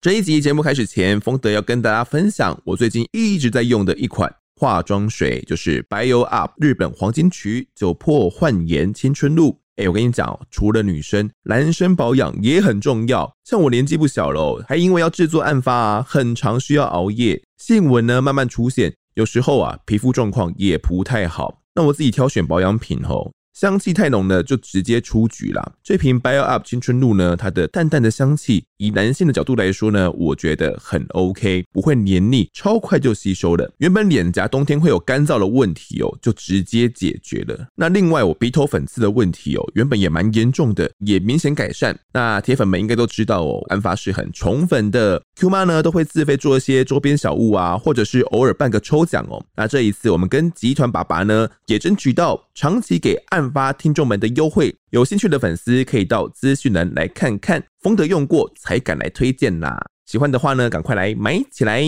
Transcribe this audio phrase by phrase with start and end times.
[0.00, 9.58] 这一集节目开始前，丰德要跟大家分享我最近一直在用的一款化妆水，就是 Bio Up 日本黄金曲酒粕焕颜青春露。
[9.74, 13.28] 哎，我跟你讲，除了女生，男生保养也很重要。
[13.42, 21.60] 像我年纪不小了，还因为要制作案发啊，很常需要熬夜，细纹呢慢慢出现，有时候啊皮肤状况也不太好。
[21.74, 23.32] 那我自己挑选保养品吼。
[23.58, 25.72] 香气太浓呢，就直接出局啦。
[25.82, 33.68] 这瓶 Bio Up 青春露呢，它的淡淡的香气，以男性的角度来说呢，我觉得很 OK，不会黏腻，超快就吸收了。
[33.78, 37.66] 原本脸颊冬天会有干燥的问题哦，就直接解决了。
[37.74, 41.98] 那另外我鼻头粉刺的问题哦，原本也蛮严重的，也明显改善。
[42.12, 49.44] 那铁粉们应该都知道哦，安发是很宠粉的，Q 妈呢都会自费做一些周边小物啊，或者是偶尔办个抽奖哦。
[49.56, 53.16] 那这一次我们跟集团爸爸呢，也争取到长期给
[53.50, 57.62] 发听众们的优惠，有兴趣的粉丝可以到资讯栏来看看。
[57.80, 61.82] 丰德用过才敢来推荐啦，喜欢的话呢，赶快来买起来。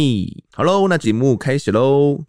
[0.52, 2.24] 好喽，那节目开始喽。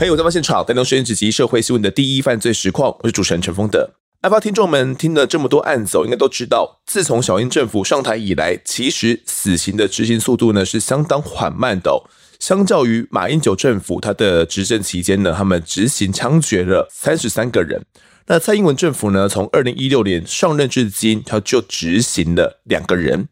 [0.00, 3.90] 嘿我在发现场，带动声音直击社会新闻的第一犯罪实况，我是主持人陈丰德。
[4.20, 12.02] 案发听众们听了这么多案子，应该都知道，自从小英政府上台以来，其实死刑的执行速度呢是相当缓慢的哦。
[12.38, 17.84] 相较于马英九政府，他的执政期间呢，他们执行枪决了三十三个人。
[18.26, 23.28] 那蔡英文政府呢，从二零一六年上任至今，他就执行了两个人。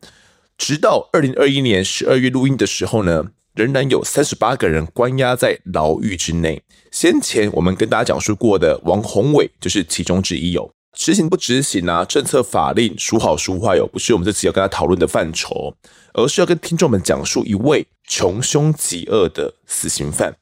[0.59, 6.63] 直到二零二一年十二月录音的时候呢，仍然有三十八个人关押在牢狱之内。
[6.91, 10.76] 先前我们跟大家讲述过的王宏伟就是其中之一有。
[10.97, 12.05] 执行不执行啊？
[12.07, 15.77] 政策法令孰好孰坏哦，不是我们这次要跟他讨论的范畴，
[16.15, 20.35] 而是要跟听众们讲述一位穷凶极恶的死刑犯。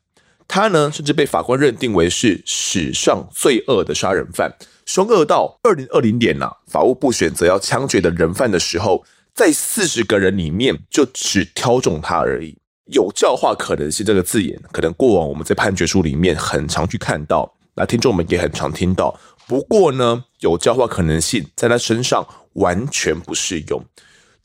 [0.46, 4.54] 他呢，甚至被法官认定为是史上最恶的杀人犯，
[4.86, 12.56] 凶恶到二零二零年呐、法务部选择要枪决的人犯的时候，在四十个人里面就只挑中他而已。
[12.92, 19.18] 有教化可能性这个字眼，可能过往我们在判决书里面很常去看到，那听众们也很常听到。
[19.46, 23.84] 不过呢，有教化可能性在他身上完全不适用。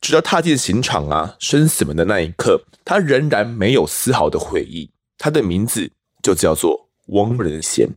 [0.01, 4.89] 直到踏进刑场啊，生死门的那一刻，他仍然没有丝毫的悔意。
[5.17, 5.89] 他的名字
[6.23, 7.87] 就叫做翁仁贤。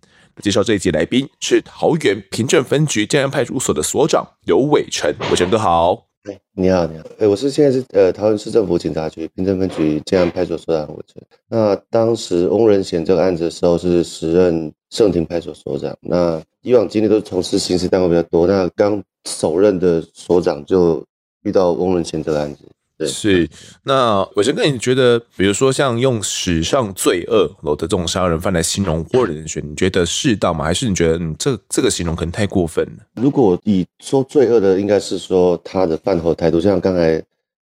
[0.42, 5.14] 介绍这一集来宾是桃园平镇分局建安派出所的所长刘伟成。
[5.30, 6.06] 伟成哥好。
[6.24, 7.04] 哎，你好，你好。
[7.19, 11.22] 哎，我是现在是呃桃园市政府警察局平镇分局建安派出所所长伟成。
[11.48, 15.96] 那当时翁仁贤这个案子的时候是时任盛庭派出所所长。
[16.00, 21.04] 那以往经历都是从事刑事单位比较多，那刚首任的所长就
[21.42, 22.60] 遇到翁仁贤这个案子。
[22.96, 23.50] 对，是。
[23.82, 30.64] 那伟成哥，你觉得，比如说像用史上最恶的这种杀人犯来形容翁仁贤，你觉得适当吗？
[30.64, 33.04] 还是你觉得，嗯，这这个形容可能太过分了？
[33.20, 37.20] 如果以说罪恶的，应该是说他的犯后态度，像刚才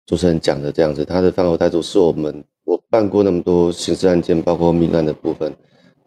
[0.07, 5.53] 主持人讲的这样子，他的犯后态度是我们我办过那么多刑事案件，包括命案的部分，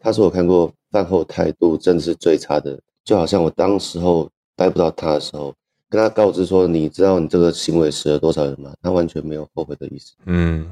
[0.02, 0.72] 他是我看过。
[0.98, 5.54] 案后态度真的是最差的，就好像我当时候逮不到他的时候，
[5.90, 10.14] 跟他告知说：“你知道你这个行为死了多少人吗？”他完全没有后悔的意思。
[10.26, 10.68] 嗯，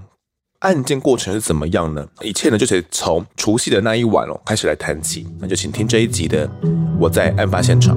[0.60, 2.06] 案件过程是怎么样呢？
[2.22, 5.28] 一切呢，就是从除夕的那一晚哦开始来谈起。
[5.40, 6.48] 那就请听这一集的
[7.00, 7.96] 《我在案发现场》。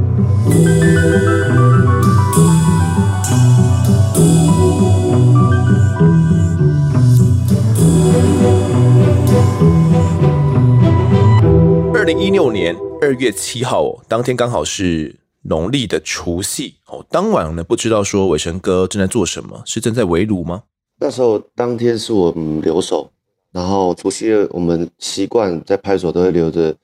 [12.09, 17.05] 零一六年二月七号哦，当天刚好是农历的除夕哦。
[17.11, 20.63] 当晚呢，不知道说伟成哥正在做什么，是正在围炉吗？
[21.01, 23.11] 那时候当天是我们留守，
[23.53, 26.75] 然后除夕我们习惯在派出所都会留着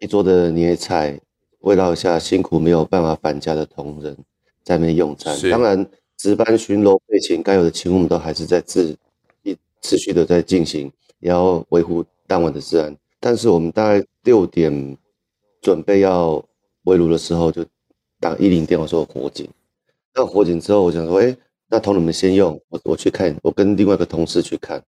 [0.00, 1.18] 一桌的年夜菜，
[1.60, 4.14] 慰劳一下辛苦没有办法返家的同仁
[4.62, 5.34] 在那边用餐。
[5.34, 5.86] 是当然，
[6.18, 8.94] 值班巡逻备勤该有的勤务我们都还是在自
[9.44, 12.94] 一持续的在进行，也要维护当晚的治安。
[13.24, 14.98] 但是我们大概六点
[15.62, 16.44] 准备要
[16.82, 17.64] 围炉的时候，就
[18.20, 19.48] 打一零电话说火警。
[20.14, 21.34] 那火警之后，我想说，哎，
[21.70, 24.82] 那同仁们先用，我我去看，我跟另外一个同事去看。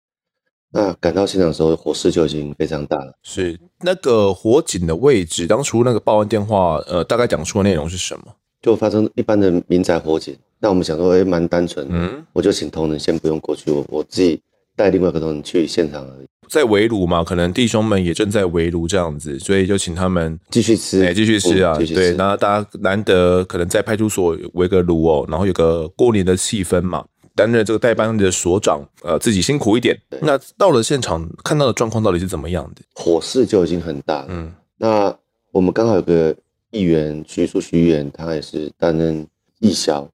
[0.73, 3.17] 那赶到现场的时候，火势就已经非常大了。
[3.23, 8.35] 是那个火警的位置，当初那个报案电话，呃，大概讲出的内容是什么？
[8.61, 10.37] 就发生一般的民宅火警。
[10.59, 14.43] 那我们想说，哎，蛮单纯，嗯，我就请同仁先不用过去，我我自己
[14.75, 16.27] 带另外一个同仁去现场而已。
[16.55, 27.05] 在围炉嘛，可能弟兄们也正在围炉这样子，所以就请他们继续吃，哎，继续吃啊，对，那大家难得可能在派出所围个炉哦，然后有个过年的气氛嘛，
[27.35, 29.99] 担任这个代班的所长，呃，自己辛苦一点。
[30.21, 32.83] 那到了现场看到的状况到底是怎么样的？
[32.95, 35.13] 火势就已经很大，嗯，那
[35.51, 36.33] 我们刚好有个
[36.71, 39.27] 议员徐淑徐议员，他也是担任
[39.59, 40.09] 义消，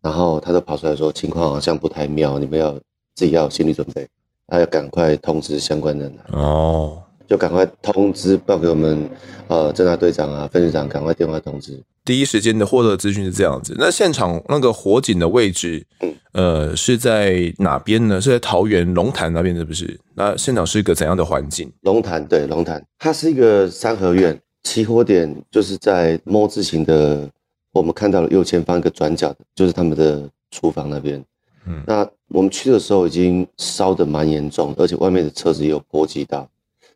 [0.00, 2.72] 然后他就跑出来说情况好像不太妙，你们要
[3.16, 4.06] 自己要有心理准备，
[4.50, 9.08] 他要赶快通知相关人来哦，就赶快通知报给我们
[9.46, 11.80] 呃侦查队长啊、分局长，赶快电话通知。
[12.04, 13.76] 第一时间的获得资讯是这样子。
[13.78, 18.20] 那现场那个火警的位置，嗯，呃，是在哪边呢？
[18.20, 20.00] 是在桃园龙潭那边，是不是？
[20.14, 21.70] 那现场是一个怎样的环境？
[21.82, 27.28] 龙潭对，龙潭，它是一个三合院，起火点就是在摸字形的，
[27.72, 31.22] 我们看到了右前方一个转角，就是他们的厨房那边。
[31.66, 36.48] 嗯，那我们去的时候已经烧得蛮严重，而且外面的车子也有波及到，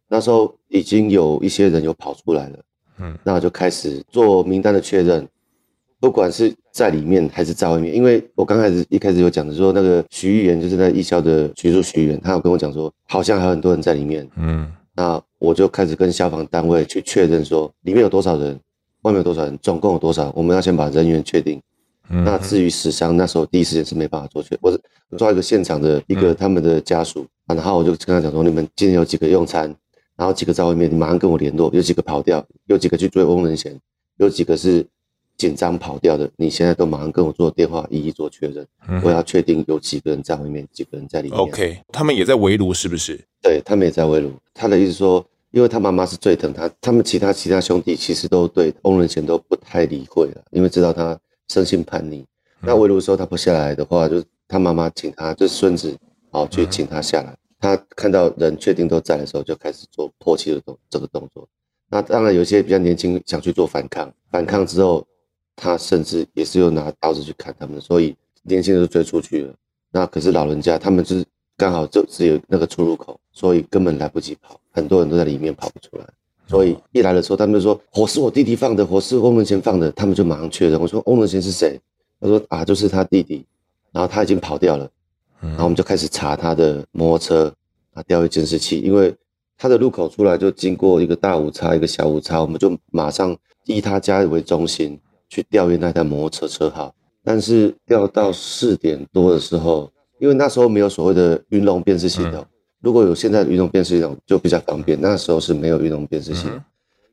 [0.09, 2.59] 那时候已经有一些人有跑出来了。
[2.99, 5.27] 嗯，那我就开始做名单的确认，
[5.99, 14.29] 不管是在里面还是在外面，因为我刚开始一开始有讲的说，那个徐议员就是那义消的徐淑徐议员，他有跟我讲说，好像还有很多人在里面。
[14.37, 18.59] 嗯，那我就开始跟消防单位去确认说，里面有多少人，
[19.03, 21.61] 外面有多少人，总共有多少，我们要先把人员确定。
[22.11, 24.81] 嗯，那至于死伤，那时候第一时间是没办法做确，我是
[25.17, 29.75] 抓一个现场的一个他们的家属，然后我就跟他讲说，你们今天有几个用餐？
[30.17, 31.69] 然后几个在外面，你马上跟我联络。
[31.75, 33.77] 有几个跑掉，有几个去追翁仁贤，
[34.19, 34.87] 有几个是
[35.37, 36.31] 紧张跑掉的。
[36.37, 38.65] 你现在都马上跟我做电话，一一做确认。
[38.87, 41.37] 嗯、我要确定有几个人在外面，几个人在里面。
[41.37, 43.19] OK，他们也在围炉，是不是？
[43.43, 44.31] 对，他们也在围炉。
[44.55, 51.19] 他的意思说，因为他妈妈是最疼他，他们其他其他兄弟其实都对翁仁贤都不太理会了，因为知道他
[51.49, 52.19] 生性叛逆。
[52.19, 52.27] 嗯、
[52.67, 55.97] 那围炉的时候他不下来的话，就是他妈妈请他，就是孙子，
[56.31, 57.31] 哦去请他下来。
[57.33, 61.49] 嗯他看到人确定都在的时候，就开始做泼气的动这个动作。
[61.89, 65.07] 那当然有些比较年轻想去做反抗，反抗之后，
[65.57, 69.55] 他甚至也是又拿刀子去砍他们，所以年轻人就追出去了。
[69.91, 71.25] 那可是老人家他们就是
[71.57, 76.07] 刚好就只有那个出入口，所以根本来不及跑，很多人都在里面跑不出来。
[76.47, 80.81] 所以一来的时候，他们就说火是我弟弟放的，火是翁文贤放的，他们就马上确认。
[80.81, 81.81] 我说翁文贤是谁？
[82.21, 83.45] 他说啊，就是他弟弟，
[83.93, 84.89] 然后他已经跑掉了。
[85.41, 87.55] 然后我们就开始查他的摩托车，
[87.93, 89.15] 啊，调阅监视器，因为
[89.59, 93.37] 他的路口出来就经过一个大五叉，一个小五叉，我们就马上
[93.67, 94.99] 以他家为中心
[95.29, 96.95] 去调阅那台摩托车车号。
[97.23, 102.45] 但是调到四点多的时候，因为那时候没有所谓的云龙辨识系统，
[102.85, 106.61] 如果有现在的运动辨识系统就比较方便，那时候是没有运动辨识系统，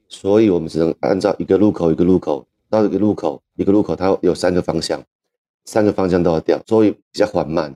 [0.09, 5.01] 所以我们只能按照一个路口一个路口到一个路口一个路口，它有三个方向，
[5.63, 7.73] 三个方向都要调，所以比较缓慢。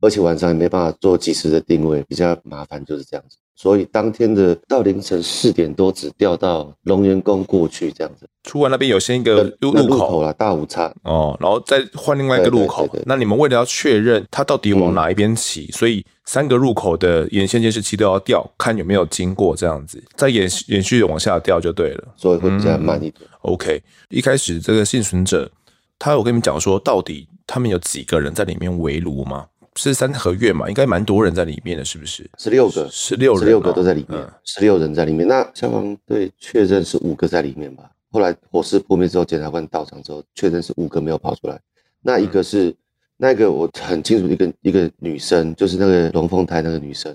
[0.00, 3.38] 而且晚上也没办法做及时的定位，比较麻烦，就是这样子。
[3.56, 8.28] 所以当天的到凌晨四点多，只调到龙源宫过去这样子。
[8.42, 12.86] 出完那边有先一个路路口了，大五叉哦，然后再换另外一个路口。
[13.06, 22.04] 那你们为了要确认他到底往哪一边骑，嗯、所以三个入口的沿线监视器都要调，看有没有经过这样子，再延延续往下调就对了。
[22.16, 23.14] 所以会比较慢一点。
[23.22, 25.50] 嗯、OK，一开始这个幸存者，
[25.98, 29.46] 他有跟你们讲说，到底他们有几个人在里面围炉吗？
[29.76, 32.28] 是三合院嘛，应该蛮多人在里面的，是不是？
[32.38, 35.26] 十六个，十六人，十六个都在里面，十六人在里面。
[35.26, 37.90] 那消防队确认是五个在里面吧？
[38.12, 41.60] 后来火势扑灭之后，检察官到场之后，确认是五个没有跑出来。
[42.00, 42.74] 那一个是、嗯、
[43.16, 47.12] 那个我很清楚，一个一个女生，就是那个龙凤胎那个女生。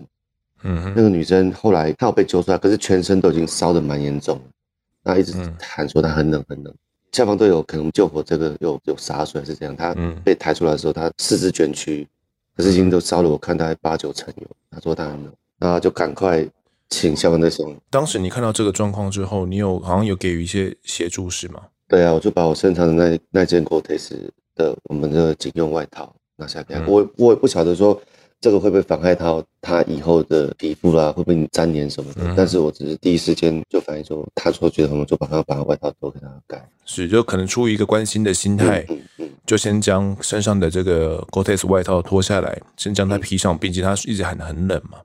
[0.64, 4.44] 嗯哼，那个女生后来她有被救出来，可是全身都已经烧得蛮严重了。
[5.06, 6.76] 那一直喊说她很冷很冷。
[7.14, 9.74] 消防队有可能救火这个有有洒水还是这样？
[9.74, 12.06] 她被抬出来的时候，她四肢卷曲。
[12.60, 14.48] 可是已经都烧了，我看大概八九成有。
[14.70, 16.46] 他说他很冷，然后就赶快
[16.90, 17.74] 请消防队送。
[17.90, 21.62] 当时你看到这个状况之后，你有好像有给予一些协助是吗？
[21.88, 24.12] 对啊，我就把我身上的那那件 Gore-Tex
[24.56, 26.82] 的我们的警用外套拿下给他。
[26.82, 27.98] 嗯、我我也不晓得说
[28.42, 32.22] 这个会不会妨害到他以后的皮肤啦，会不会粘连什么的。
[32.24, 36.66] 嗯、但是我只是第一时间就反映说，他说觉得很冷，就把他把外套都给他盖。
[36.86, 38.86] 是，就可能出于一个关心的心态。
[38.90, 45.00] 嗯嗯就先将身上的这个 Gore-Tex 外套脱下来，先将它披上，毕竟它一直喊得很冷嘛。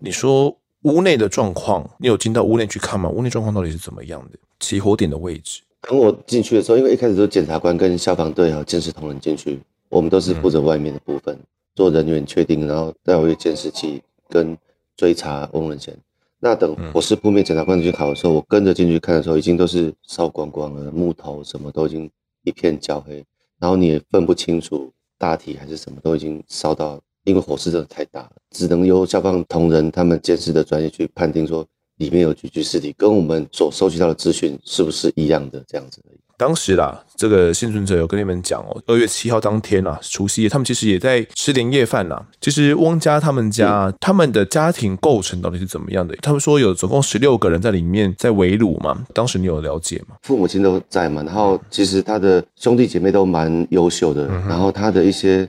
[0.00, 3.08] 你说屋内的状况，你有进到屋内去看吗？
[3.08, 4.38] 屋内状况到底是怎么样的？
[4.58, 5.60] 起火点的位置。
[5.82, 9.60] 等我进去的时候，因为一开始都是检察官跟消防队还有监视同仁进去，
[9.90, 14.56] 我们都是负责外面的部分，嗯、做人员确定，然后带回监视器跟
[14.96, 15.96] 追查翁仁贤。
[16.38, 22.10] 那等火势扑灭，检察官去考的时候，我跟着进去看的时候，已经都是烧光光了，木头什么都已经
[22.42, 23.24] 一片焦黑。
[23.58, 31.66] 然后你也分不清楚大体还是什么，都已经烧到，因为火势真的太大了，只能由消防同仁他们监视的专业去判定说
[31.96, 36.18] 里面有几具尸体，跟我们所收集到的资讯是不是一样的这样子而已。
[36.36, 42.20] 当时啦，这个幸存者有跟你们讲哦，二月七号当天啊，除夕夜，他们其实也在吃年夜饭呐。
[42.40, 46.14] 其实翁家他们家，嗯、他们的家庭构成到底是怎么样的？
[46.16, 49.04] 他们说有总共十六个人在里面在围炉嘛。
[49.14, 50.16] 当时你有了解吗？
[50.22, 55.48] 父母亲都在嘛，然后其实他的兄弟姐妹都蛮优秀的，嗯、然后他的一些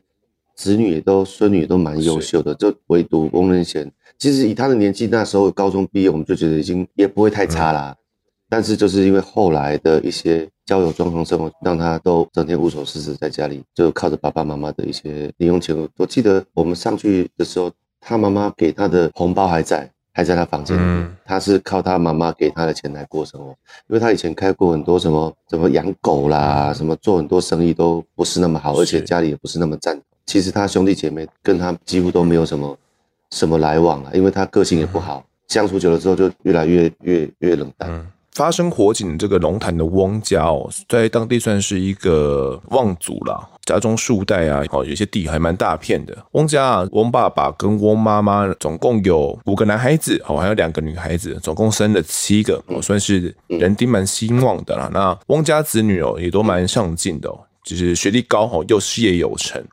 [0.55, 7.89] 子女也都孙女也都蛮优秀的，是就唯独翁仁贤，其实以他的年纪，那时候高中毕业，我们就觉得已经也不会太差啦。
[7.89, 7.97] 嗯、
[8.55, 10.47] 但是就是因为后来的一些。
[10.65, 15.77] 交友状况生活，让他都整天无所事事，在家里就靠着爸爸妈妈的一些零用钱。
[15.97, 17.71] 我记得我们上去的时候，
[18.01, 21.17] 他妈妈给他的红包还在，还在他房间里面。
[21.23, 23.49] 他是靠他妈妈给他的钱来过生活，
[23.89, 30.01] 因为他以前开过很多什么什么养狗啦，什么做很多生意都不是那么好，而且家里也不是那么赞。
[30.25, 32.75] 其实他兄弟姐妹跟他几乎都没有什么
[33.29, 38.11] 什么来往了，因为他个性也不好，相处久了之后就越来越越越冷淡。
[38.35, 46.15] 发生火警这个龙潭的翁家哦，在当地算是一个望族啦，家中数代啊，哦，有些地还蛮大片的。
[46.31, 54.91] 翁家啊，翁爸爸跟翁妈妈总共有五个男孩子哦，还有两个女孩子，总共生了七个哦，算是人丁蛮兴旺的啦。
[54.93, 59.63] 那翁家子女哦，也都蛮上进的哦，就是学历高哦，又事业有成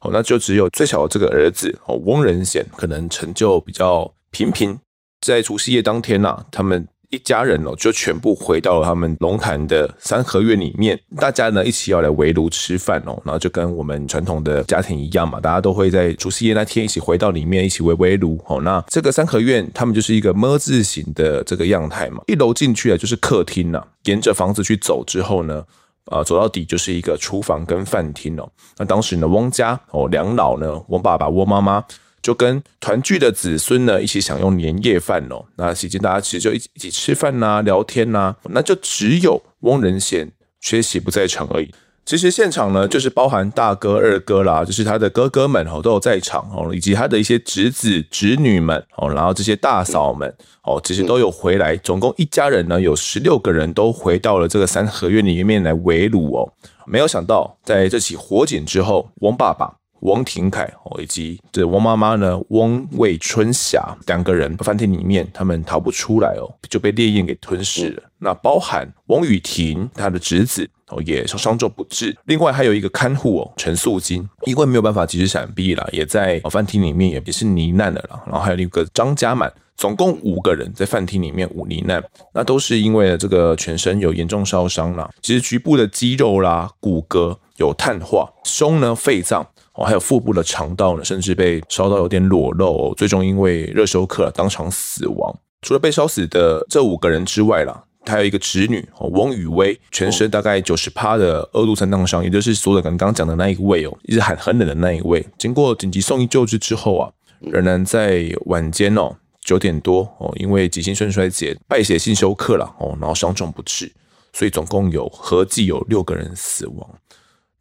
[0.00, 4.78] 哦，那就只有最小的这个儿子哦，翁仁显可能成就比较平平。
[5.22, 6.86] 在除夕夜当天呐、啊，他们。
[7.12, 18.62] 一家人哦，就全部回到了他们龙潭的三合院里面，大家呢一起要来围炉吃饭哦，然后就跟我们传统的家庭一样嘛，大家都会在除夕夜那天一起回到里面一起围围炉哦。
[18.62, 25.62] 那这个三合院他们就是一个么字形的这个样态嘛，一楼进去啊就是客厅呐，沿着房子去走之后呢，
[26.06, 28.50] 呃，走到底就是一个厨房跟饭厅哦。
[28.78, 31.84] 那当时呢，翁家哦两老呢，翁爸爸、翁妈妈。
[32.22, 41.74] 就跟团聚的子孙呢一起享用年夜饭哦，那期间大家其实就一起一起吃饭呐、聊天呐、那就只有翁仁贤缺席不在场而已。
[42.04, 50.28] 其实现场呢，就是包含大哥、二哥啦，就是他的哥哥们哦都有在场哦，以及他的一些侄子、侄女们哦，然后这些大嫂们
[50.64, 56.52] 哦，其实都有回来，总共一家人呢有十六个人都回到了这个三合院里面来围炉哦。
[56.86, 59.81] 没有想到在这起火警之后，翁爸爸。
[60.02, 68.02] 翁廷凯哦，以及这王妈妈呢，汪魏春霞两个人饭店里面，他们逃不出来哦，就被烈焰给吞噬了。
[68.18, 72.16] 那包含汪雨婷她的侄子哦，也伤重不治。
[72.26, 78.22] 另外还有一个看护哦，陈素金，因为没有办法及时闪避了，也在饭厅里面也也是罹难的了。
[78.26, 82.02] 然后还有一个张家满，总共五个人在饭厅里面五罹难，
[82.34, 85.10] 那都是因为这个全身有严重烧伤了。
[85.20, 89.46] 其实局部的肌肉啦、骨骼有碳化，胸呢、肺脏。
[89.74, 95.34] 哦，还有腹部的肠道呢，甚至被烧到有点裸露，最终因为热休克当场死亡。
[95.62, 105.24] 除了被烧死的这五个人之外啦，还有一个侄女哦，翁雨薇，全身大概九十趴的二度三烫伤，也就是所有刚刚讲的那一位哦，一直喊很冷的那一位。
[105.38, 107.08] 经过紧急送医救治之后啊，
[107.40, 113.90] 仍然在晚间哦九点多哦，因为急性肾衰竭败血性休克了哦，然后伤重不治，
[114.32, 116.90] 所以总共有合计有六个人死亡。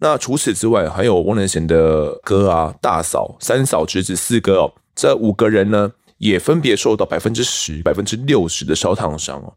[0.04, 9.54] 那除此之外，还有翁仁贤的哥啊、大嫂、三嫂、侄子四哥哦，这五个人呢，也分别受到百分之十、百分之六十的烧烫伤哦。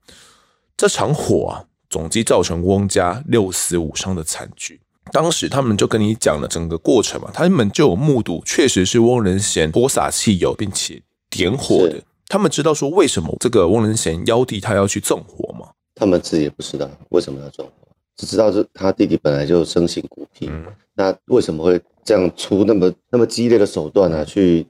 [0.77, 4.83] 这场火啊，总计造成翁家六死五伤的惨剧。
[5.13, 12.03] 当时他们就跟你讲了整个过程嘛，他们就有目睹，确实是翁仁贤泼洒汽油并且点火的。
[12.29, 15.71] 他们知道说为什么这个翁仁贤幺弟他要去纵火吗？
[15.95, 17.84] 他们自己也不知道为什么要纵火。
[18.17, 24.25] 只知道是他弟弟本来就生性孤僻，嗯、那为什么会这样出那么那么激烈的手段呢、啊？
[24.25, 24.67] 去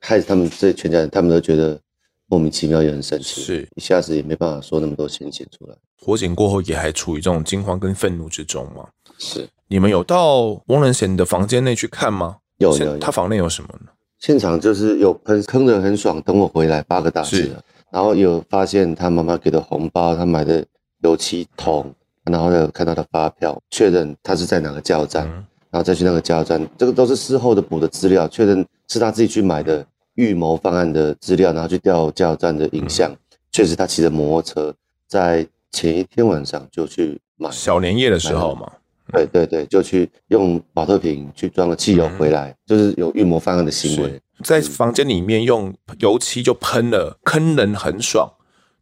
[0.00, 1.78] 害他们这全家人，他们都觉得
[2.26, 5.76] 莫名其妙，也很生气，是一下子也没办法说那么多心情出来。
[6.00, 8.88] 火警过后也还处于这种惊慌跟愤怒之中吗？
[9.18, 9.48] 是。
[9.68, 12.36] 你们有到翁仁贤的房间内去看吗？
[12.58, 12.98] 有有有。
[12.98, 13.90] 他房内有什么呢？
[14.18, 17.56] 现场就是有喷坑的很爽，等我回来八个大字，是
[17.90, 20.64] 然后有发现他妈妈给的红包，他买的
[21.02, 21.94] 油漆桶。
[22.24, 33.16] 然后呢，看到他发票，确认他是在哪个加油站，嗯、然后再去那个加油站，这个都是事后的补的资料，确认是他自己去买的预谋方案的资料，然后去调加油站的影像，嗯、
[33.50, 34.74] 确实他骑着摩托车
[35.08, 38.70] 在前一天晚上就去买小年夜的时候嘛，
[39.12, 48.30] 对对对，就去用保特瓶去装了汽油回来，嗯、就是有预谋方案的行为，在房间里面用油漆就喷了，坑人很爽，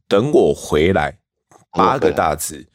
[0.07, 1.17] 等我回来
[1.71, 2.67] 八个大字。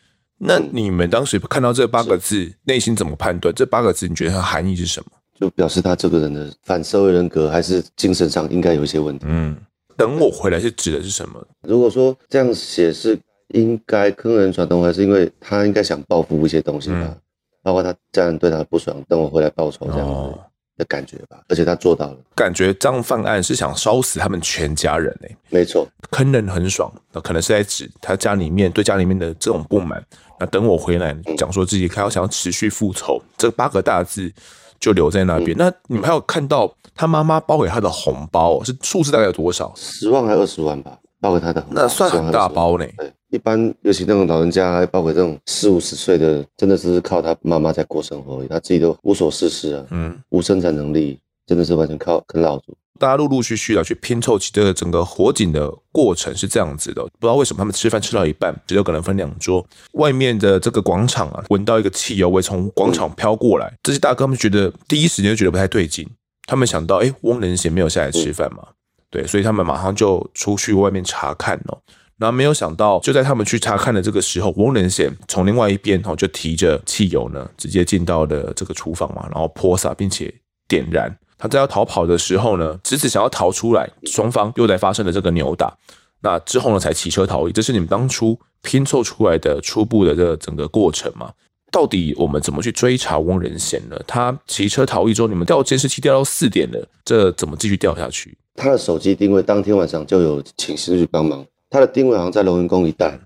[0.47, 3.53] 那你们当时看到这八个字，内心怎么判断？
[3.53, 5.07] 这八个字你觉得它含义是什么？
[5.37, 9.25] 就表示他这个人的反社会人格，还是精神上应该有一些问题。
[9.27, 9.53] 嗯，
[9.97, 11.45] 等我回来是指的是什么？
[11.61, 17.01] 如果说这样写是应该坑人传统，还是因为他应该想报复一些东西吧？
[17.01, 17.17] 嗯、
[17.61, 20.39] 包括他家人对他不爽，等我回来报仇这样子
[20.77, 21.35] 的感觉吧。
[21.37, 25.37] 哦、而且他做到了，感觉这样犯案是想烧死他们全家人诶、欸。
[25.49, 30.01] 没错，坑人很爽，那可能是在指他家里面对家里面的这种不满。
[30.39, 34.31] 那等我回来讲说自己还要想要持续复仇，嗯、这八个大字
[34.79, 35.57] 就留在那边。
[35.57, 39.71] 嗯、那你们还有看到他妈妈包给他的红包是数字大概有多少？
[39.75, 40.97] 十万还是二十万吧？
[41.21, 42.85] 包给他的，那算很大包呢。
[42.97, 52.75] 对，一般尤其那种老人家，包括这种四五十岁的，真的是靠他妈妈在过生活，他自己都无所事事啊，嗯，无生产能力，真的是完全靠啃老族。
[52.97, 59.65] 大家陆陆续续的去拼凑起这个整个火警的过程是这样子的，不知道为什么他们吃饭吃到一半，只有可能分两桌。
[59.93, 66.07] 外面的这个广场啊，闻到一个汽油味从广场飘过来，这些大哥们觉得第一时间就觉得不太对劲，
[66.47, 68.65] 他们想到，哎，翁仁贤没有下来吃饭嘛？
[69.09, 71.77] 对，所以他们马上就出去外面查看哦。
[72.17, 80.33] 然后没有想到，就在他们去查看的这个时候，翁仁贤从另外一边哦就提着汽油呢，直接进到了这个厨房嘛，然后泼洒并且
[80.65, 81.13] 点燃。
[81.37, 85.75] 他在要逃跑的时候呢，侄子想要逃出来，双方又在发生了这个扭打。
[86.21, 87.51] 那之后呢，才骑车逃逸。
[87.51, 91.31] 这是你们当初拼凑出来的初步的这个整个过程嘛？
[91.71, 93.99] 到底我们怎么去追查翁仁贤呢？
[94.07, 98.37] 他骑车逃逸之后，你们调监视器调到四点了，这怎么继续调下去？
[98.55, 103.19] 他的手机定位当天晚上就有请刑事局帮忙，他的定位好像在龙云宫一带。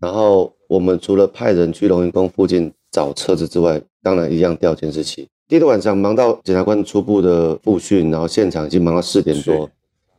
[0.00, 5.28] 然后我们除了派人去龙云宫附近找车子之外，当然一样调监视器。
[5.50, 9.68] 第一天晚上忙到检察官初步的复讯，然后现场已经忙到四点多，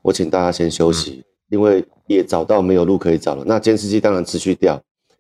[0.01, 3.45] 我请大家先休息，嗯、因为也找到没有路可以找了。
[3.47, 4.77] 那监视器当然持续掉，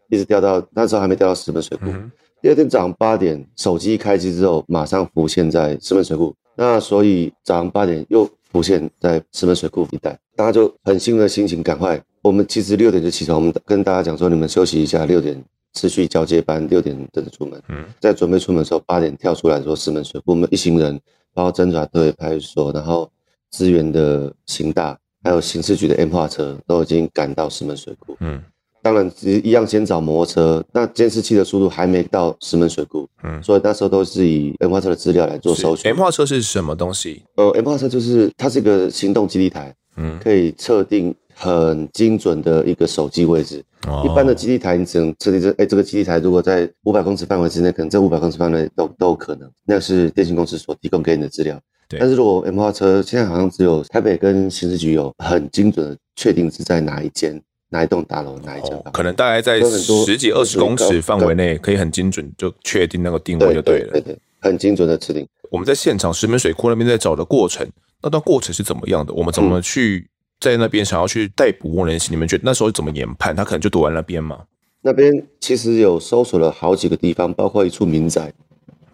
[0.09, 1.85] 一直掉到那时候还没掉到石门水库。
[1.85, 6.35] 嗯、第二天早上八点，手机一开机之后，马上浮现在石门水库。
[6.57, 11.97] 那所以早上八点又浮现在石门水库一带，大家就很兴奋的心情，赶快。
[12.21, 15.41] 我们其实六点就起床，我们跟大家讲说，你们休息一下，六点。
[15.73, 17.61] 持续交接班，六点等着出门。
[17.69, 20.99] 嗯，在准备出门的时候，八点跳出来说石门水库，我们一行人，
[21.33, 23.09] 包括侦查队、派出所，然后
[23.49, 28.17] 支援的刑大，还有刑事局的 M 化车，都已经赶到石门水库。
[28.19, 28.43] 嗯，
[28.81, 33.07] 当然一样先找摩托车，那监视器的速度还没到石门水库。
[33.23, 35.89] 嗯，所以那时候都是以 M 化车的资料来做搜寻。
[35.91, 37.23] M 化车是什么东西？
[37.35, 41.15] 呃，M 化车就是它是一个行动基地台，嗯，可以测定。
[41.41, 51.59] 很精准的一个手机位置，哦、一般的基地台你只能设定这，哎，这个基地台如果在五百公尺范围之内，可能这五百公尺范围都都有可能，那是电信公司所提供给你的资料。
[51.89, 65.27] 对但是如果 M 化车现在好像只有台北跟刑事局有很精准的确定是在哪一间、哪一栋大楼、哪一间、哦，可能大概在十几二十公尺范围内可以很精准就确定那个定位就对了，对，对对，很精准的指定。
[65.49, 67.67] 我们在现场石门水库那边在找的过程，
[68.03, 69.11] 那段过程是怎么样的？
[69.13, 70.07] 我们怎么去？
[70.41, 73.35] 嗯在那边想要去逮捕翁仁贤，你们觉得那时候怎么研判？
[73.35, 74.43] 他可能就躲在那边吗？
[74.81, 78.33] 那边其实有搜索了好几个地方，包括一处民宅。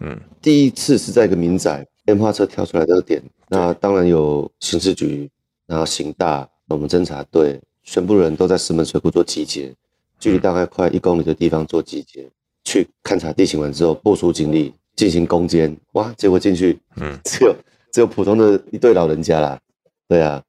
[0.00, 5.28] 嗯，第一次是在一个民宅电话车跳出来这个点，那当然有刑事局，
[5.66, 9.74] 然后刑大，我们侦查队，全部人都在石门水库做集结，
[10.20, 12.28] 距离大概快一公里的地方做集结，
[12.64, 15.74] 去勘察地形完之后，部署警力进行攻坚。
[15.92, 17.56] 哇，结果进去，嗯，只有
[17.90, 19.58] 只有普通的一对老人家啦，
[20.06, 20.42] 对啊。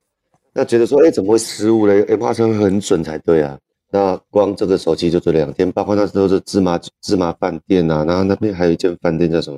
[0.59, 2.01] 那觉得说，哎、欸，怎么会失误嘞？
[2.09, 3.57] 哎，化车会很准才对啊。
[3.93, 9.57] 那光这个手机就追了两天，包括那时候是芝麻芝麻饭店啊，然后那边还有一间饭店叫什么，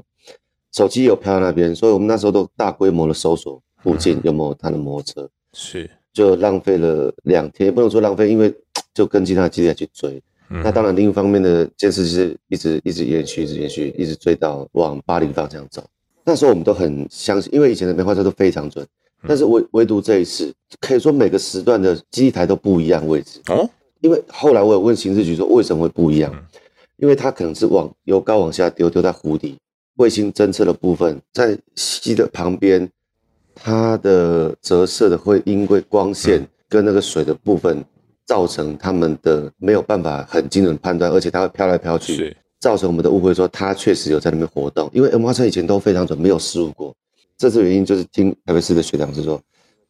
[0.71, 8.53] 手机有飘到那边，所以我们那时候都大规模的搜索附近有没有他的摩托车，是就浪费了两天，也不能说浪费，因为
[8.93, 10.21] 就跟其他的基地去追。
[10.51, 15.83] 嗯、那当然另一方面的监视是一直一直延续，一直延续，一直追到往巴黎方向走。
[16.23, 18.85] 那时候我们都很相信，因为以前的梅花车都非常准。
[19.27, 23.69] 但是唯唯独这一次，可以说每个时段的基地台都不一样位置哦。
[23.99, 26.34] 因为后来我有问刑事局说为什么会不一样，
[26.97, 29.57] 因为它可能是往由高往下丢，丢在湖底，
[29.97, 32.89] 卫星侦测的部分在溪的旁边，
[33.53, 37.86] 它的折射的会因为光线跟那个水的部分，
[38.25, 44.89] 造成他们的没有办法很精准判断，而且它会飘来飘去，造成我们的误会说它确实有在那边活动。
[44.93, 46.95] 因为 M 化车以前都非常准，没有失误过。
[47.41, 49.41] 这次原因就是听台北市的学长是说，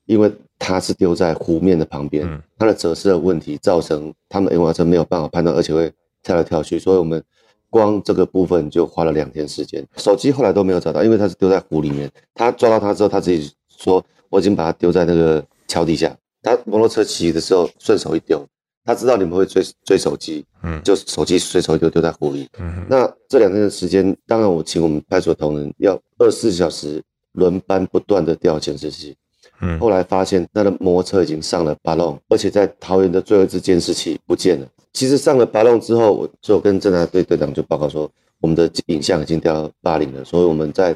[0.05, 5.91] 因为它是丢在湖面的旁边，它的折射的问题造成他们 M 化车没有办法判断，而且会
[6.23, 7.21] 跳来跳去，所以我们
[7.69, 9.85] 光这个部分就花了两天时间。
[9.97, 12.09] 手机后来都没有找到，因为它是丢在湖里面。
[12.33, 16.15] 他抓到它之后，他自己说我已经把它丢在那个桥底下。
[16.41, 18.47] 他摩托车骑的时候顺手一丢，
[18.85, 22.47] 他知道你们会追追手机，嗯，就手机随手一丢丢在湖里。
[22.59, 27.03] 嗯，那这两天的时间，当然我请我们派出所同仁要二十四小时。
[27.33, 29.15] 轮班不断的调监视器，
[29.61, 34.67] 嗯，后来发现他的摩托车已经上了巴龙，而且在桃园的最后一支监视器不见了。
[34.93, 40.95] 其实上了巴龙之后，我就跟侦查队队长就报告说，我们的影像已经调到八零了，所以我们在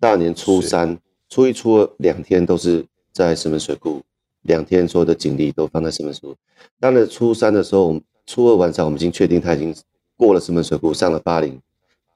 [0.00, 4.02] 大年初三、初一、初二两天都是在石门水库，
[4.42, 6.36] 两天所有的警力都放在石门水库。
[6.80, 9.74] 当然初三的时候，我们初二晚上我们已经确定他已经
[10.16, 11.60] 过了石门水库，上了八零，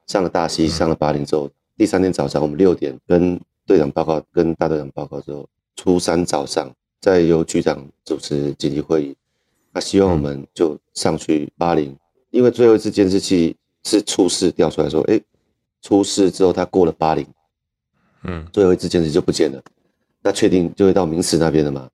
[0.07, 5.47] 上了大溪，上了八零之后，第三天早上我们六点跟队长报告，跟大队长报告之后。
[5.75, 6.71] 初三早上，
[7.01, 9.15] 再由局长主持紧急会议，
[9.73, 11.97] 他希望我们就上去八零，
[12.29, 15.19] 因为最后一次监视器是初四调出来说，哎，
[15.81, 17.25] 初四之后他过了八零，
[18.23, 19.59] 嗯，最后一次监视就不见了，
[20.21, 21.89] 那确定就会到明池那边了嘛？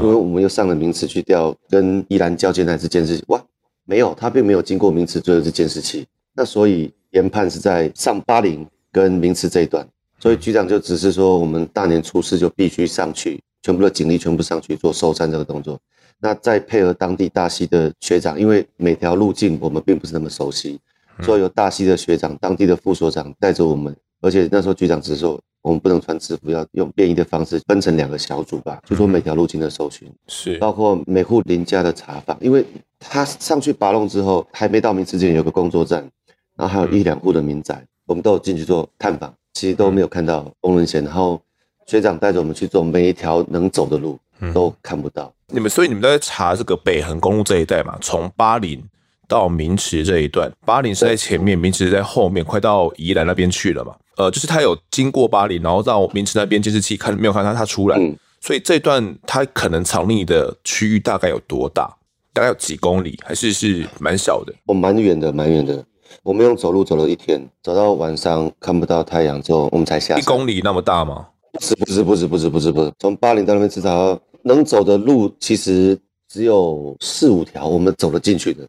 [0.00, 3.44] 因为我们又上了名池去调跟依兰交接那次监视器，哇，
[3.84, 9.86] 没有，他并没有经过名池最后一次监视器，那所以研判是在上八零跟名池这一段。
[10.22, 15.76] 所以局长就只是说，我们大年初四就必须上去，全部的警力全部上去做搜山这个动作。
[16.20, 20.78] 那再配合当地大溪的学长，因为每条路径我们并不是那么熟悉，
[21.22, 23.92] 所以由大溪的学长、当地的副所长带着我们。
[24.20, 32.38] 而且那时候局长只是说，我们不能穿制服，要用便衣的方式分成两个小组吧，就说每条路径的搜寻，是包括每户邻家的查访。
[32.40, 32.64] 因为
[33.00, 36.08] 他上去拔龙之后，还没到明池之前有个工作站，
[36.54, 39.34] 然后还有一两户的民宅，我们都有进去做探访。
[39.54, 41.40] 其实都没有看到翁仁贤，然后
[41.86, 44.18] 学长带着我们去走每一条能走的路，
[44.54, 45.32] 都看不到。
[45.48, 47.96] 你们所以你们都在查这个北横公路这一带嘛？
[48.00, 48.82] 从巴林
[49.28, 53.94] 到明池这一段，巴林是在前面，明池在后面，快到宜兰那边去了嘛？
[54.16, 61.94] 呃，就是他有经过巴林，然后到明池那边监视器看没有看到他出来，嗯、所以这段他可能藏匿的区域大概有多大？
[62.34, 63.18] 大概有几公里？
[63.22, 64.54] 还是是蛮小的？
[64.66, 65.84] 哦，蛮远的，蛮远的。
[66.22, 70.18] 我们用走路走了一天，走到晚上看不到太阳之后，我们才下。
[70.18, 71.28] 一公里那么大吗？
[71.52, 75.98] 不是不是不是不是不是不是，从巴林到那边至少能走的路其实
[76.28, 78.66] 只有四五条，我们走了进去的。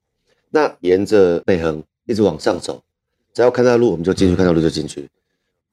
[0.49, 2.81] 那沿着北横一直往上走，
[3.33, 5.09] 只要看到路我们就进去，看到路就进去。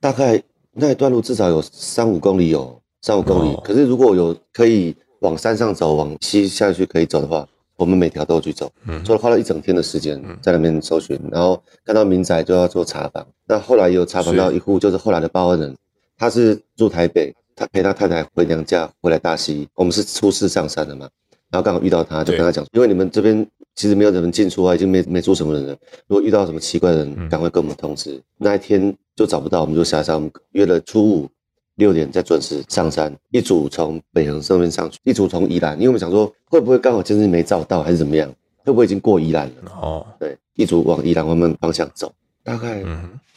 [0.00, 3.56] 大概那一段路至少有三五公里有三五公里。
[3.64, 7.46] 可是如果有可以往山上走，往西下去可以走的话。
[7.80, 8.70] 我们每条都去走，
[9.02, 13.26] 做了花了一整天的时间在那边搜寻，然后看到民宅就要做查房。
[13.46, 15.74] 那后来有查房到一户，就是后来的报案人，
[16.18, 19.66] 他是住台北，他陪他太太回娘家，回来大溪。
[19.74, 21.08] 我们是初四上山的嘛，
[21.50, 25.76] 然后刚好遇到他，就跟他讲，因为你们这边其实没有人进出啊，已经没没住什么人了。
[26.06, 28.20] 如果遇到什么奇怪的人，赶快跟我们通知。
[28.36, 31.28] 那一天就找不到，我们就下山，我们约了初五。
[31.80, 38.30] 六点再准时上山，一组从北横上面上去，一组从宜兰，因为我们想说会不会刚好监视没照到，还是怎么样？
[38.58, 39.72] 会不会已经过宜兰了？
[39.80, 42.12] 哦，对，一组往宜兰方面方向走，
[42.44, 42.84] 大概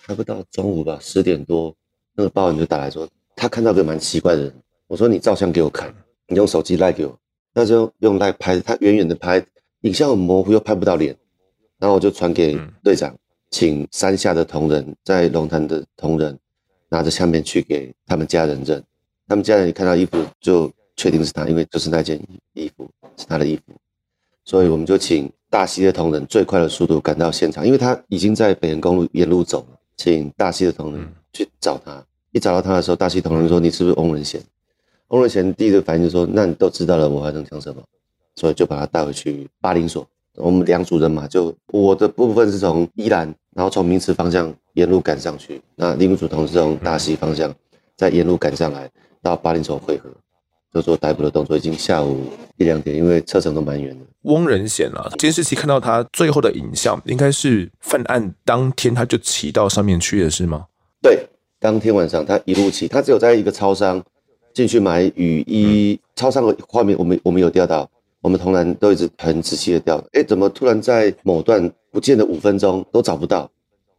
[0.06, 1.74] 还不到中午吧，十点多，
[2.16, 4.54] 那个报案就打来说，他看到个蛮奇怪的人。
[4.88, 5.92] 我说你照相给我看，
[6.28, 7.18] 你用手机赖给我，
[7.54, 9.44] 那就用赖拍，他远远的拍，
[9.82, 11.16] 影像很模糊又拍不到脸，
[11.80, 13.16] 然后我就传给队长，
[13.50, 16.38] 请山下的同仁，在龙潭的同仁。
[16.94, 18.82] 拿着相片去给他们家人认，
[19.28, 22.22] 他们家人一看到衣服就确定是他，因为就是那件
[22.54, 23.74] 衣服是他的衣服，
[24.46, 32.06] 所以我们就请大溪的同仁最快的速度赶到现场，因为他已经在北横公路沿路走了，请大溪的同仁去找他。
[32.32, 34.42] 一找到他的时候，大溪同仁说：“你是不是翁仁贤？”
[35.10, 37.82] 翁仁贤第一个反应就说：“那你都知道了，我还能讲什么？”
[38.36, 40.08] 所以就把他带回去八林所。
[40.38, 45.62] 我们两组人嘛，就我的部分是从宜兰，然后从名池方向沿路赶上去。
[45.76, 47.54] 那另一组同事从大溪方向
[47.96, 48.90] 再沿路赶上来，
[49.22, 50.10] 到八零所汇合，
[50.74, 51.56] 就做逮捕的动作。
[51.56, 52.22] 已经下午
[52.58, 54.06] 一两点，因为车程都蛮远的。
[54.24, 60.66] 翁仁贤啊，监视器看到他最后的影像，应该是犯案当天他就骑到上面去了，是吗？
[61.02, 61.28] 对，
[61.60, 64.04] 当天晚上他一路骑，他只有在一个超商
[64.54, 66.00] 进去买雨衣。
[66.16, 67.90] 超商的画面我们我们有调到。
[68.22, 73.48] 我们同仁都一直很仔细的调，哎，怎么突然在某段不见了五分钟都找不到？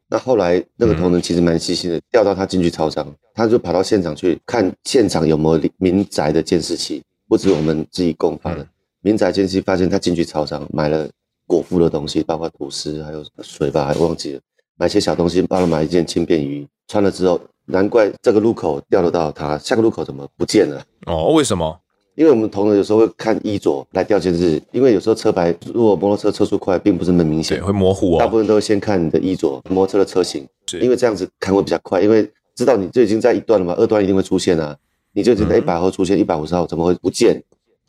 [0.09, 8.67] 那后来那个同仁其实蛮细心的，调到他进去超商，他就跑到现场去看现场有没有民宅的监视器，不止我们自己供发的
[9.01, 11.09] 民宅监视器，发现他进去超商买了
[11.47, 14.41] 果腹的东西，包括吐司还有水吧，还忘记了
[14.77, 20.85] 买些小东西，帮他买一件轻便雨衣，穿了之后，难怪这个路口调得到他，下个路口怎么不见了？
[21.07, 21.81] 哦，为什么？
[22.15, 28.19] 因为我们同仁有时候会看衣着来调监视，因为有时候车牌如果摩托车车速快，并不是那么明显，会模糊哦。
[28.19, 30.79] 大部分都会先看你的衣着，摩托车的车型，是。
[30.79, 34.77] 因为这样子看会比较快，因为知道你就已经在一段了嘛，二段一定会出现啊，
[35.13, 37.43] 你就觉得一百号出现，一百五十号怎么会不见？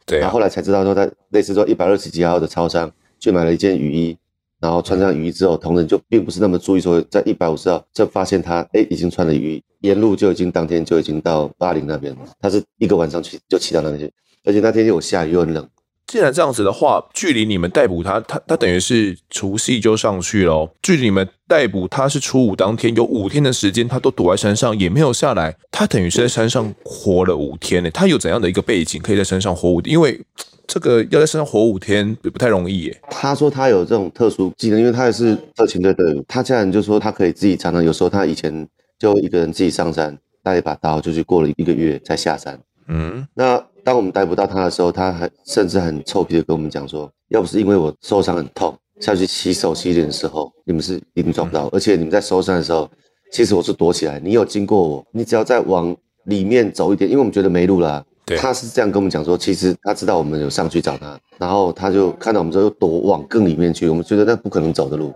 [0.07, 4.17] 对、啊，然后后来才知道说他类似说一百二十几号的超商去买了一件雨衣，
[4.61, 12.19] 然后穿上雨衣之后，同仁就并不是那么注意，说在一百五十号就发现他哎已经穿了雨衣，沿路就已经当天就已经到巴陵那边了。
[12.39, 14.11] 他是一个晚上去就骑到那边去，
[14.43, 15.67] 而且那天又有下雨又很冷。
[16.07, 20.71] 既然这样子的话，距离你们逮捕他，他他等于是除夕就上去了。
[20.81, 25.57] 距离你们逮捕他是初五当天，有五天的时间，他都躲在山上，也没有下来。
[25.71, 27.89] 他等于是在山上活了五天呢。
[27.89, 29.93] 他有怎样的一个背景，可以在山上活五天？
[29.93, 30.21] 因为
[30.67, 33.01] 这个要在山上活五天也不太容易耶。
[33.09, 36.23] 他说他有这种特殊技能，因为他也是特勤队队伍。
[36.27, 38.67] 他家人就说他可以自己常常，有时候他以前
[38.99, 42.59] 就一个人自己上山，带一把刀，就去过了一个月再下山。
[42.87, 43.63] 嗯，那。
[43.85, 51.67] 当我们逮不到他的时候，他还甚至很臭屁的跟我们讲说：“要不是因为我受伤很痛，下去洗手洗脸的时候，你们是一定抓不到。
[51.67, 52.89] 而且你们在搜山的时候，
[53.31, 58.05] 其实我是躲起来，你有经过我，你只要再往里面走一点，因为我们觉得没路了啊。
[58.37, 65.13] 他是这样跟我们讲说，其实他知道我们有上去找他，然后他就看到我们之后又躲往更里面去，我们觉得那不可能走的路。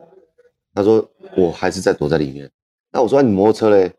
[0.75, 1.03] 他说
[1.35, 2.49] 我还是在躲在里面。
[2.91, 3.91] 那我说你摩托车嘞？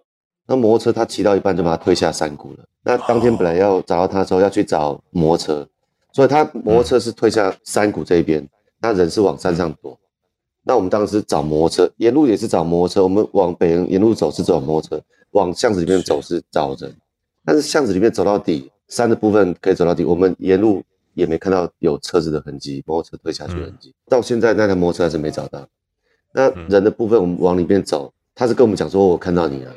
[0.47, 5.69] 那摩托车他骑到一半就把他推下山谷了。”那当天本来要找到他的时候，要去找摩托车，
[6.13, 8.49] 所以他摩托车是推下山谷这边，
[8.81, 9.99] 那人是往山上躲。
[10.63, 13.03] 那我们当时找摩托车，沿路也是找摩托车。
[13.03, 16.97] 我们往北沿路走是找摩托车，往巷子里面走是找人。
[17.45, 20.83] 但是巷子里面走到底，山的部分可以走到底，我们沿路
[21.15, 23.95] 也没看到有车子的痕迹，摩托车推下去的痕迹。
[24.09, 25.67] 到现在那台摩托车还是没找到。
[26.33, 29.73] 那人的部分，我们往里面走，他是跟我们讲说：“我看到你了。”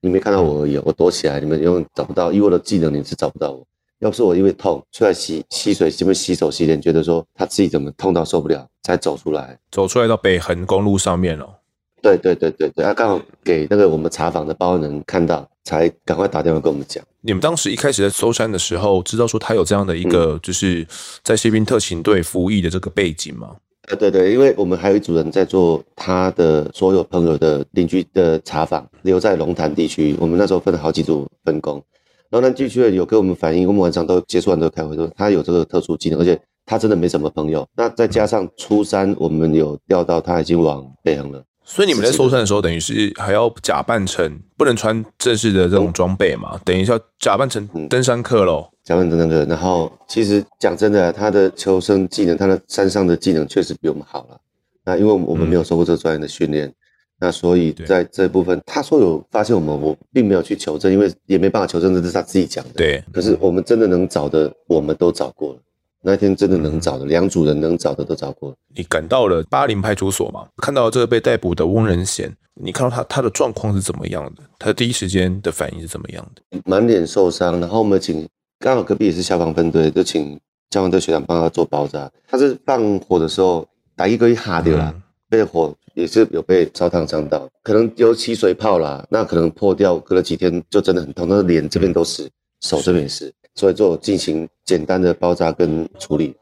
[0.00, 2.30] 你没看到我而已，我躲起来，你们永远找不到。
[2.30, 3.66] 以我的技能，你是找不到我。
[4.00, 9.58] 要不是我因为痛出来洗洗水，这边洗手洗脸，觉得说他自己怎么痛到受不了，才走出来。
[9.70, 11.60] 走出来到北横公路上面了。
[12.04, 17.02] 对对对对对，他刚好给那个我们查访的报案人看到，才赶快打电话跟我们讲。
[17.22, 20.86] 你们当时一开始在搜山的时候，知道说他有这样的一个，就是
[21.22, 23.56] 在宪兵特勤队服役的这个背景吗？
[23.88, 30.14] 呃，对对，因为我们还有一组人在做他的所有朋友的邻居的查访，留在龙潭地区。
[30.20, 31.82] 我们那时候分了好几组分工，
[32.30, 37.66] 龙潭地区的有给我们反映，我们晚上都结束完都开会说他有这个特殊技能，而且他真的没什么朋友。
[37.74, 41.42] 那再加上初三，我们有调到他已经往北横了。
[41.64, 46.60] 所以你们在搜山的时候，等于是还要假扮成不能穿正式的这种装备嘛？
[46.64, 48.68] 等于是要假扮成登山客喽。
[48.84, 54.38] 假扮登山客，然后其实讲真的，他的求生技能，他的山上的技能确实比我们好了。
[54.84, 56.70] 那因为我们没有受过这个专业的训练，
[57.18, 62.72] 那所以在这部分，他说有发现我们，我并没有去求证，因为也没办法求证，这是他自己讲的。
[62.74, 63.02] 对。
[63.10, 65.58] 可是我们真的能找的，我们都找过了。
[66.06, 68.56] 那天真的能找的，两组人能找的都找过了。
[68.76, 70.46] 你赶到了巴陵派出所嘛？
[70.58, 74.42] 看到这个被逮捕的翁仁贤，你看到他他的状况是怎么样的？
[74.58, 76.60] 他第一时间的反应是怎么样的？
[76.66, 80.38] 满脸受伤，然后我们请刚好隔壁也是消防分队，就请
[80.72, 82.10] 消防队学长帮他做包扎。
[82.28, 93.32] 他是放火的时候打一个一哈掉了，嗯、被火也是有被烧烫伤到，可能有起水泡啦，那可能破掉，隔了几天就真的很痛，他的脸这边都是，嗯、手这边也是。
[93.54, 96.34] 所以就进行简单的包扎跟处理，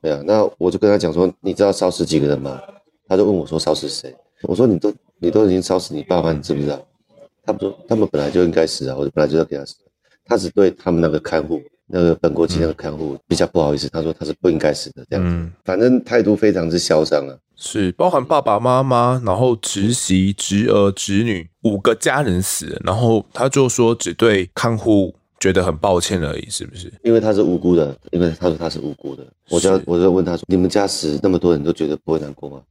[0.00, 2.60] 对啊，那我就跟他讲说，你知道烧死几个人吗？
[3.08, 4.14] 他就问我说烧死谁？
[4.42, 6.80] 我说你都你都已经烧死你爸妈，你知不知道？
[7.44, 9.74] 他们说他们本来就应该死啊，我本来就要给他死。
[10.24, 17.36] 他只对他们那个看护，那个本国籍那个看护比较不好意思，他说他是不应该死的这样子，嗯、反正态度非常之嚣张啊。
[17.56, 25.14] 是包含爸爸妈妈，然后侄媳、侄儿、侄女五个家人死，然后他就说只对看护。
[25.40, 26.92] 觉得很抱歉而已，是不是？
[27.02, 32.62] 因为他是无辜的，因为他说他是无辜的，我就我就问他说：“你们家死那么多人都觉得不会难过吗？”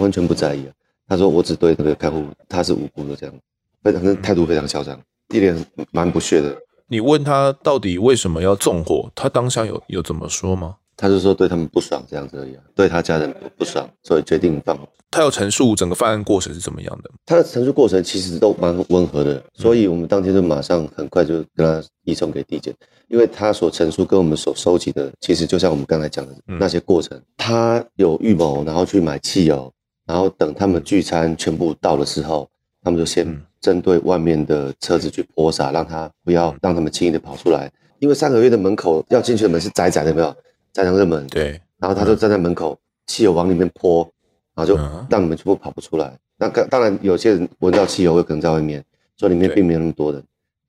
[0.00, 0.72] 完全不在意啊。
[1.06, 3.34] 他说：“我只对那个看护，他是无辜的，这样，
[3.82, 5.00] 非常态度非常嚣张，
[5.32, 5.56] 一脸
[5.92, 6.54] 蛮不屑的。”
[6.90, 10.76] 你问他到底为什么要纵火，他当下有有怎么说吗？
[11.00, 14.76] 他就说对他们不爽这样子而已啊，对他家人不不爽，所以决定放。
[15.10, 17.10] 他有陈述整个犯案过程是怎么样的？
[17.24, 22.74] 他的陈述过程其实都蛮温和的，所以我们当天就马上很快就跟他移送给地检，
[23.06, 29.72] 因为他所陈述跟我们所收集的，其实就像我们刚才讲的那些过程，他有预谋，然后去买汽油，
[30.04, 32.46] 然后等他们聚餐全部到的时候，
[32.82, 40.36] 他们就先针对外面的车子去泼洒，让他不要让他们轻易的跑出来，因为三合院的门口要进去的门是窄窄的，没有？
[40.78, 44.08] 站上热门，对，然后他就站在门口，嗯、汽油往里面泼，
[44.54, 46.06] 然后就让你们全部跑不出来。
[46.06, 48.84] 嗯、那当然，有些人闻到汽油，有可能在外面，
[49.16, 50.22] 所以里面并没有那么多人。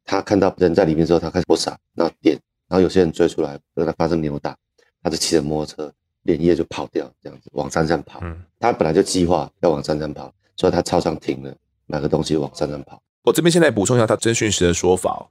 [0.05, 2.35] 他看到人在里面之后，他开始泼洒，然后点，
[2.67, 4.57] 然后有些人追出来，跟他发生扭打，
[5.03, 5.93] 他就骑着摩托车
[6.23, 8.19] 连夜就跑掉，这样子往山上跑。
[8.23, 11.53] 嗯、他本来就计划要往山上跑，所以他超商停了，
[11.85, 12.99] 买个东西往山上跑。
[13.21, 15.27] 我这边现在补充一下他侦讯时的说法。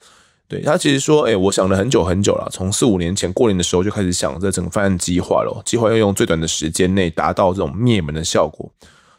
[0.49, 8.71] 对，他其实说，哎，我想了很久很久了，从四五年前过年的时候就开始想这整个犯案计划了，计划要用最短的时间内达到这种灭门的效果。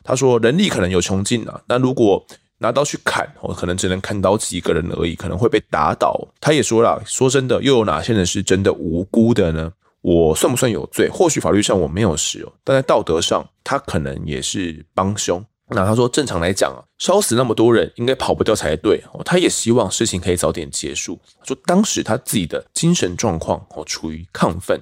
[0.03, 2.25] 他说人力可能有穷尽了，那如果
[2.57, 6.19] 拿刀去砍，我可能只能砍倒几个人而已，可能会被打倒。
[6.41, 9.71] 他也说了，说真的，又有哪些人是真的无辜的呢？
[10.01, 11.09] 我算不算有罪？
[11.09, 15.45] 或许法律上我没有事哦，但在道德上，他可能也是帮凶。
[15.71, 19.21] 那他说，正常来讲啊，烧死那么多人，应该跑不掉才对哦。
[19.23, 21.19] 他也希望事情可以早点结束。
[21.39, 24.81] 他说，当时他自己的精神状况哦，处于亢奋，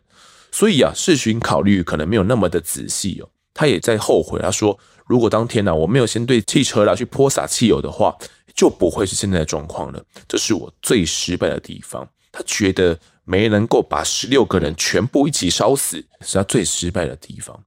[0.51, 3.29] 所以啊，事情考虑可能没有那么的仔细哦。
[3.53, 4.39] 他也在后悔。
[4.39, 8.15] 他说，如果当天呢、啊，我没有先对汽车啦去泼洒汽油的话，
[8.55, 10.03] 就不会是现在的状况了。
[10.27, 12.07] 这是我最失败的地方。
[12.31, 17.63] 他觉得没能够把十六个人全部一起烧死，是他最失败的地方。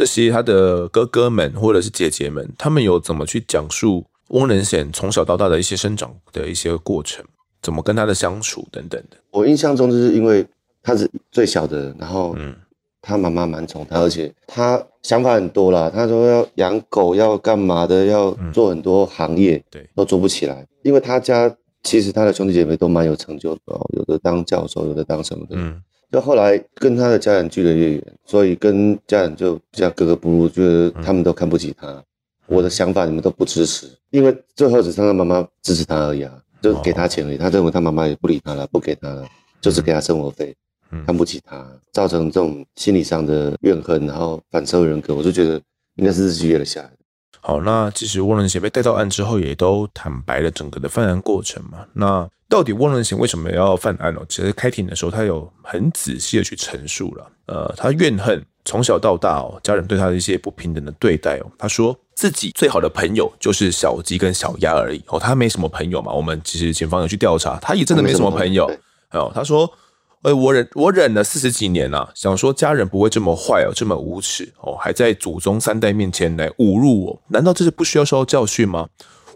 [0.00, 7.22] 这些他的哥哥们或者是姐姐们，他们有怎么去讲述翁仁显从小到大的一些生长的一些过程，
[7.60, 9.18] 怎么跟他的相处等等的。
[9.30, 10.46] 我印象中就是因为
[10.82, 12.56] 他是最小的，然后嗯，
[13.02, 15.90] 他妈妈蛮宠他，而且他想法很多啦。
[15.94, 20.66] 他说要养狗，要干嘛的，要做很多行业，对，都做不起来。
[20.82, 23.60] 因为他家其实他的兄弟姐妹都蛮有成就的，
[23.98, 25.82] 有的当教授，有的当什么的，嗯。
[26.10, 32.02] 就后来跟他的家人距离越远，所以跟家人就比较格格不入，就是他们都看不起他。
[32.46, 37.38] 我的想法你们都不支持，因为最后只剩他妈妈支持他而已啊，就给他钱而已。
[37.38, 39.24] 他认为他妈妈也不理他了，不给他了，
[39.60, 40.52] 就是给他生活费，
[41.06, 45.14] 看不起他，造成这种心理上的怨恨，然后反社会人格。
[45.14, 45.60] 我就觉得
[45.94, 46.96] 应该是日积月累下来的。
[47.40, 51.86] 好，那其实翁仁贤被带到案之后，也都坦白了整个的犯案过程嘛。
[51.92, 54.26] 那到底汪仁贤为什么要犯案哦？
[54.28, 57.30] 其实开庭的时候，他有很仔细的去陈述了。
[57.46, 61.46] 呃，他怨恨从小到大哦，家人对他的一些不平等的对待哦。
[61.56, 66.12] 他说自己最好的朋友就是小鸡跟小鸭而已哦，他没什么朋友嘛。
[66.12, 68.68] 我们其实警方有去调查，他也真的没什么朋友。
[69.12, 69.72] 哦，他说，
[70.22, 78.88] 哎，我忍我忍了四十几年了，想说家人不会这么坏哦，这么无耻哦，还在祖宗三代面前来侮辱我，难道这是不需要受到教训吗？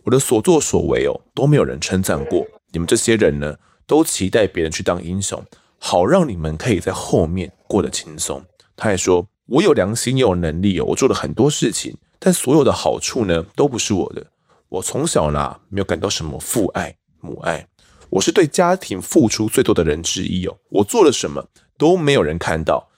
[0.03, 2.45] 我的所作所为哦，都没有人称赞过。
[2.75, 3.57] 你们这些人呢，
[3.87, 5.41] 都期待别人去当英雄，
[5.79, 8.45] 好让你们可以在后面过得轻松。
[8.75, 14.27] 他还说：“我有良心，也有能力哦，我做了很多事情，但所有的好处呢，都不是我的。
[14.69, 17.65] 我从小呢，没有感到什么父爱、母爱，
[18.11, 20.59] 我是对家庭付出最多的人之一哦。
[20.69, 21.47] 我做了什么
[21.79, 22.91] 都没有人看到。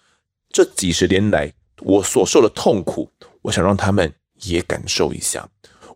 [0.48, 3.12] 这几十年来，我所受的痛苦，
[3.42, 4.10] 我想让他们
[4.44, 5.46] 也感受一下。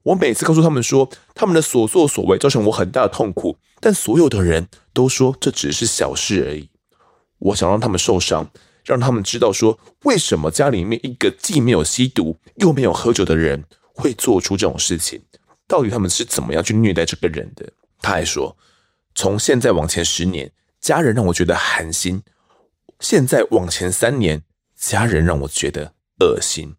[0.02, 6.68] 我每次告诉他们说，他们的所作所为造成我很大的痛苦。”但所有的人都说这只是小事而已。
[7.38, 8.50] 我想让他们受伤，
[8.84, 15.22] 让他们知道说，为什么家里面一个既没有吸毒又没有喝酒的人会做出这种事情？
[15.66, 17.72] 到底他们是怎么样去虐待这个人的？
[18.02, 18.54] 他还说，
[19.14, 22.20] 从现在往前十年，家人让我觉得寒心；
[22.98, 24.42] 现在往前三年，
[24.76, 26.74] 家人让我觉得恶心。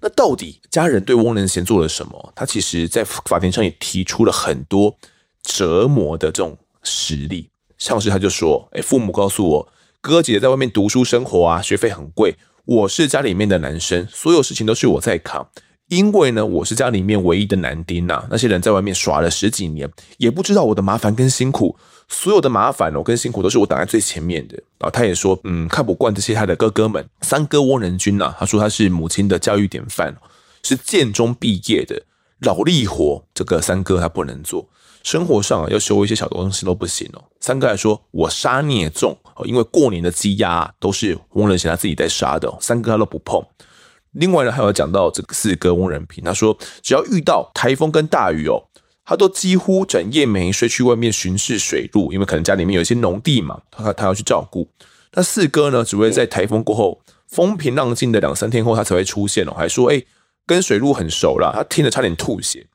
[0.00, 2.32] 那到底家人对翁仁贤做了什么？
[2.34, 4.96] 他其实在法庭上也提出了很多。
[5.40, 12.36] 折磨的这种实例，像是他就说：“哎，父母告诉我，哥哥姐姐在外面读书生活啊，学费很贵。
[12.66, 15.48] 我是家里面的男生，所有事情都是我在扛。
[15.86, 18.26] 因为呢，我是家里面唯一的男丁呐。
[18.30, 21.78] 那些人在外面耍了十几年，也不知道我的麻烦跟辛苦。
[22.08, 24.60] 所有的麻烦哦跟辛苦都是我挡在最前面的。
[24.78, 27.06] 啊他也说，嗯，看不惯这些他的哥哥们。
[27.22, 30.16] 三哥翁仁军呐，他说他是母亲的教育典范，
[30.62, 32.02] 是建中毕业的，
[32.40, 34.68] 劳力活这个三哥他不能做。”
[35.04, 37.24] 生活上啊，要修一些小东西都不行哦。
[37.40, 43.42] 三哥还说，我杀孽重哦，因为过年的鸡鸭都是翁仁贤他自己在杀的，三哥他都不碰。
[44.12, 48.64] 另外呢，还有讲到这个四哥翁仁平，他说只要遇到台风跟大雨哦，
[49.08, 54.68] 他都几乎整夜没睡去外面巡视水路，因为可能家里面有一些农地嘛，他他要去照顾。
[55.14, 60.02] 那四哥呢，只会在台风过后风平浪静的两三天后，他才会出现哦，还说哎，
[60.44, 62.66] 跟水路很熟啦，他听了差点吐血。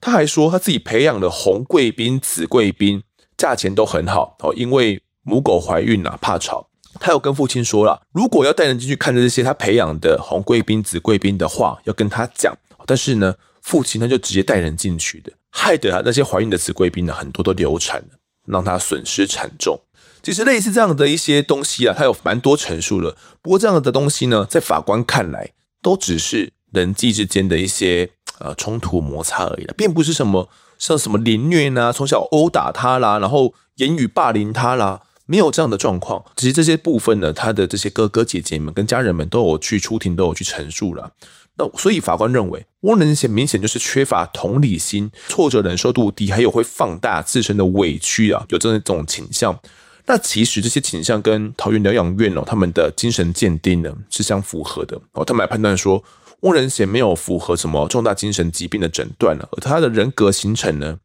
[0.00, 3.04] 他还说他自己培养的红贵宾、紫贵宾
[3.36, 6.68] 价钱都很好哦，因为母狗怀孕啊，怕吵。
[6.98, 12.52] 他有跟父亲说了，如果要带人进去看这些他培养的红贵宾、紫贵宾的话，要跟他讲。
[12.84, 19.80] 但是呢，父亲他就直接带人进去的，害得那些怀孕的紫贵宾呢，很多都流产了，让他损失惨重。
[20.22, 23.16] 其实类似这样的一些东西啊，他有蛮多陈述了。
[23.42, 25.50] 不过这样的东西呢，在法官看来，
[25.82, 28.10] 都只是人际之间的一些。
[28.40, 36.24] 呃，冲突摩擦而已啦，并不是什么像什么凌虐呐，从小殴打他啦，然后言语霸凌他啦，没有这样的状况。
[36.36, 41.10] 其实这些部分呢，他的这些哥哥姐姐们跟家人们都有去出庭，都有去陈述了。
[41.58, 49.58] 那所以法官认为，翁仁贤明显就是缺乏同理心，挫折忍受度低，还有会放大自身的委屈啊，有这样这种倾向。
[50.06, 56.02] 那其实这些倾向跟桃园疗养院哦，他们的精神鉴定呢是相符合的哦，他们来判断说。
[56.42, 60.96] 翁仁贤没有符合什么重大精神疾病的诊断了，而他的人格形成呢，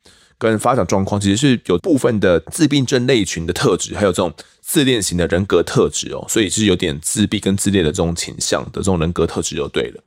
[0.50, 4.32] 跟发展状况其实是有部分的自闭症类群的特质，还有这种
[4.62, 10.04] 自恋型的人格特质哦，所以是有点自闭跟自恋的这种倾向的这种人格特质就对了。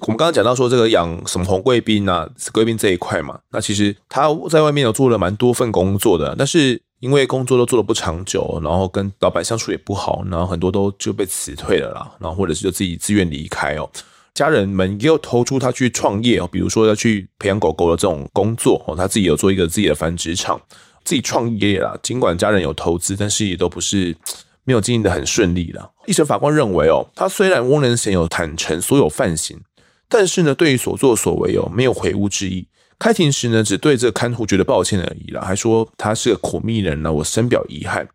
[0.00, 13.88] 我们刚刚讲到说这个养什么红贵宾啊、贵宾这一块嘛，那其实他在外面有做了蛮多份工作的，但是因为工作都做得不长久，然后跟老板相处也不好，然后很多都就被辞退了啦，然后或者是就自己自愿离开哦。
[14.34, 20.60] 家人们也有投出他去创业哦，比如说要去培养狗狗的这种工作哦，他自己有做一个自己的繁殖场，
[21.04, 21.96] 自己创业啦。
[22.02, 24.16] 尽管家人有投资，但是也都不是
[24.64, 25.88] 没有经营得很顺利啦。
[26.06, 29.58] 一审法官认为哦，他虽然翁仁贤有坦承所有犯行。
[30.06, 32.68] 但是呢，对于所作所为哦，没有悔悟之意。
[32.98, 38.06] 开庭时呢，只对这个看护觉得抱歉而已啦，还说他是个苦命人呢，我深表遗憾。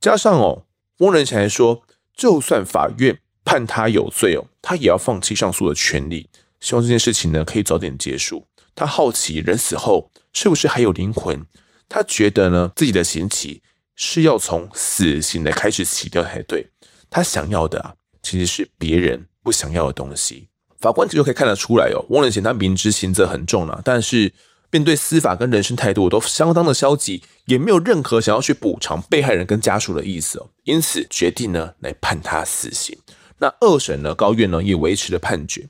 [0.00, 0.64] 加上哦，
[0.98, 1.82] 翁仁贤还说，
[2.14, 6.28] 就算法院判他有罪哦，他也要放弃上诉的权利，
[6.60, 8.46] 希望这件事情呢可以早点结束。
[8.74, 11.44] 他好奇人死后是不是还有灵魂？
[11.88, 13.62] 他觉得呢，自己的刑期
[13.94, 16.66] 是要从死刑的开始起掉才对。
[17.10, 20.48] 他想要的啊，其实是别人不想要的东西。
[20.80, 24.32] 法官就可以看得出来哦，汪仁贤他明知刑责很重了，但是
[24.70, 32.98] 面对司法跟人生态度都相当的消极，也没有任何想要去补偿被害人跟家属的意思哦，因此决定呢来判他死刑。
[33.42, 35.68] 那二审呢，高院呢也维持了判决。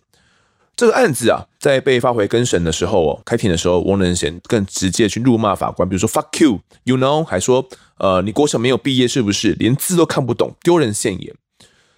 [0.76, 7.66] 这个案子啊，在被发回更审的时候哦，开庭的时候，翁仁贤更直接去辱骂法官，比如说 “fuck you”，you know，还说
[7.96, 9.52] 呃，你国小没有毕业是不是？
[9.52, 11.34] 连字都看不懂，丢人现眼。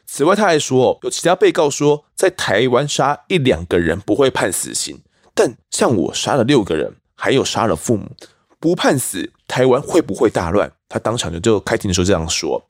[0.07, 5.01] 此外，他还说，有其他被告说，在台湾杀一两个人不会判死刑，
[5.35, 8.13] 但像我杀了六个人，还有杀了父母，
[8.61, 10.71] 不判死，台湾会不会大乱？
[10.89, 12.65] 他当场就就开庭的时候这样说，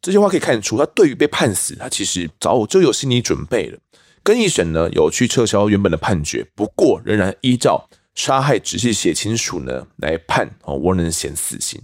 [0.00, 3.78] 这句话可以看出，他对于被判死，他其实早就有心理准备了。
[4.22, 11.80] 更一审呢，有去撤销原本的判决，不过仍然依照杀害直系血亲属呢来判哦，翁能贤死刑。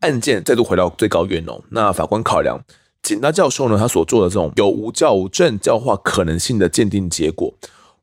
[0.00, 2.58] 案件再度回到最高院哦，那法官考量。
[3.02, 7.52] 警大教授呢，他所做的这种有无教无证教化可能性的鉴定结果，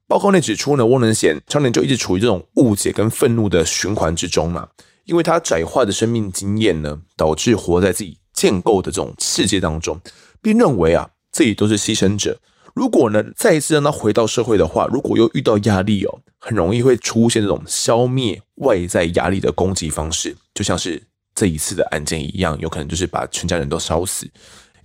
[0.08, 4.68] 报告内指出呢，翁仁贤常年就一直处于这种误解跟愤怒的循环之中嘛，
[5.06, 10.00] 因为他窄化的生命经验呢，导致活在自己建构的这种世界当中，
[10.42, 12.40] 并认为啊，自己都是牺牲者。
[12.74, 21.04] 如果呢，再一次让他回到社会的话，如果又遇到压力哦，很容易会出现这种消灭外在压力的攻击方式，就像是
[21.36, 24.26] 这一次的案件一样，有可能就是把全家人都烧死。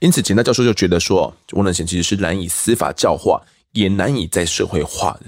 [0.00, 3.40] 因此，简大教授就觉得说，翁仁贤其实是难以司法教化，
[3.72, 5.26] 也难以再社会化的。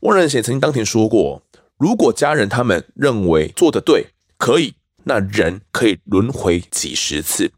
[0.00, 1.40] 汪仁贤曾经当庭说过，
[1.78, 4.74] 如果家人他们认为做得对，可以，
[5.08, 7.52] 那人可以轮回几十次，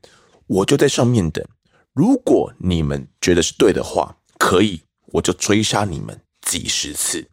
[0.46, 1.44] 我就在上面等。
[1.94, 7.26] 如果你们觉得是对的话，可以，我就追杀你们几十次。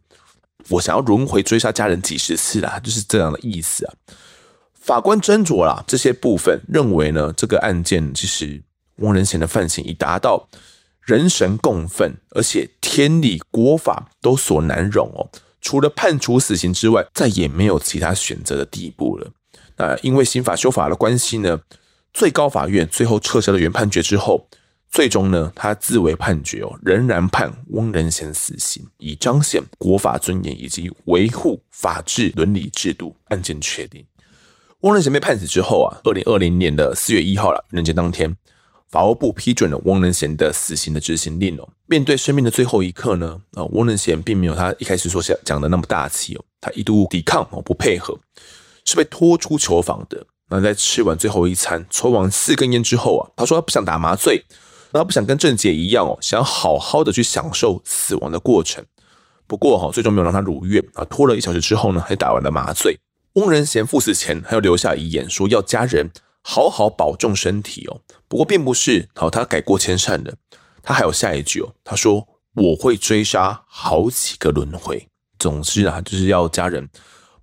[0.70, 3.94] 我想要轮回追杀家人几十次啦，就是这样的意思啊。
[4.72, 8.62] 法官斟酌啦这些部分，认为呢，这个案件其实。
[9.00, 10.48] 翁仁贤的犯行已达到
[11.02, 15.28] 人神共愤，而且天理国法都所难容哦。
[15.60, 19.30] 除了判处死刑之外，再也没有其他选择的地步了。
[19.76, 21.60] 那因为刑法修法的关系呢，
[22.12, 24.48] 最高法院最后撤销了原判决之后，
[24.90, 33.14] 最终呢，他自为判决哦，仍然判翁仁贤死刑，以彰显国法尊严以及维护法治伦理制度。
[33.28, 34.04] 案件确定，
[34.80, 38.36] 翁仁贤被判死之后啊，二零二零年的四月一号了，人间当天。
[38.88, 41.68] 法务部批准了翁仁贤的死刑的执行令哦。
[41.86, 46.44] 面对生命的最后一刻呢，啊，翁仁贤并没有他一开始所想讲的那么大气哦。
[46.60, 48.16] 他一度抵抗哦，不配合，
[48.86, 50.24] 是被拖出囚房的。
[50.48, 54.44] 那在吃完最后一餐、抽完四根烟之后啊，他说他不想打麻醉，
[54.92, 58.84] 他不想跟郑捷一样哦，想好好的去享受死亡的过程。
[59.48, 61.04] 不过哈，最终没有让他如愿啊。
[61.04, 62.98] 拖了一小时之后呢，还打完了麻醉。
[63.34, 66.10] 翁仁贤赴死前还要留下遗言，说要家人
[66.42, 68.00] 好好保重身体哦。
[68.28, 70.34] 不过并不是，好，他改过迁善的，
[70.82, 75.06] 他还有下一句哦，他说我会追杀好几个轮回。
[75.38, 76.88] 总之啊，就是要家人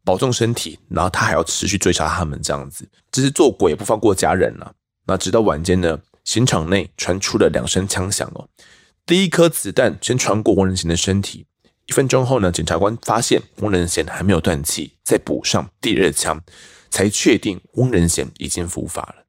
[0.06, 4.74] 保重身体，然后他还要持续追杀他们这样子，这是做鬼也不放过家人了。
[5.08, 8.47] 那直到晚间呢，刑场内传出了两声枪响哦，
[9.06, 11.45] 第一颗子弹先穿过翁仁贤的身体，
[11.88, 16.41] 一分钟后呢，检察官发现翁仁贤还没有断气，再补上第二枪，
[16.89, 19.26] 才确定翁仁贤已经伏法了。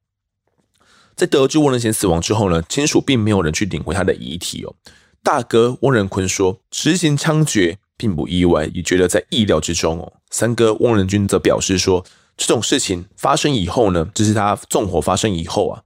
[1.15, 4.75] 在得知翁仁贤死亡之后呢，亲属并没有人去领回他的遗体哦。
[5.23, 10.13] 大哥翁仁坤说，执行枪决并不意外，也觉得在意料之中哦。
[10.29, 12.05] 三哥翁仁军则表示说，
[12.37, 15.81] 这种事情发生以后呢，就是他纵火发生以后啊，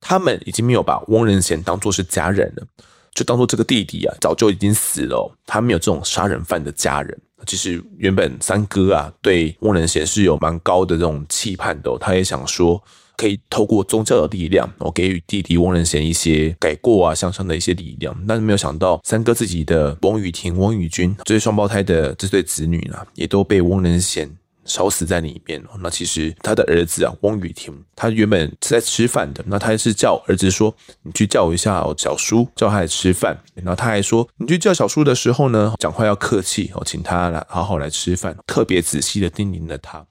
[0.00, 2.66] 他们已经没有把翁仁贤当作是家人了。
[3.12, 7.20] 就当做这个弟弟啊，早就已经死了，他没有这种杀人犯的家人。
[7.46, 12.82] 其实原本三哥啊，对翁仁贤是有蛮高的这种期盼的，他也想说。
[13.18, 18.16] 可以透过宗教的力量，我给予弟弟翁仁贤一些改过啊、向上的一些力量。
[18.28, 24.30] 但是没有想到，三哥自己的翁雨婷、翁雨君这些双胞胎的这对子女呢、也都被翁仁贤
[24.64, 25.60] 烧死在里面。
[25.80, 40.06] 那其实他的儿子啊，翁雨婷，他原本是在吃饭的，那他是叫儿子说：“你去叫一下小叔，叫他来吃饭。”然后他还说：“你去叫小叔的时候呢，讲话要客气哦，请他来好好来吃饭。”特别仔细的叮咛了他。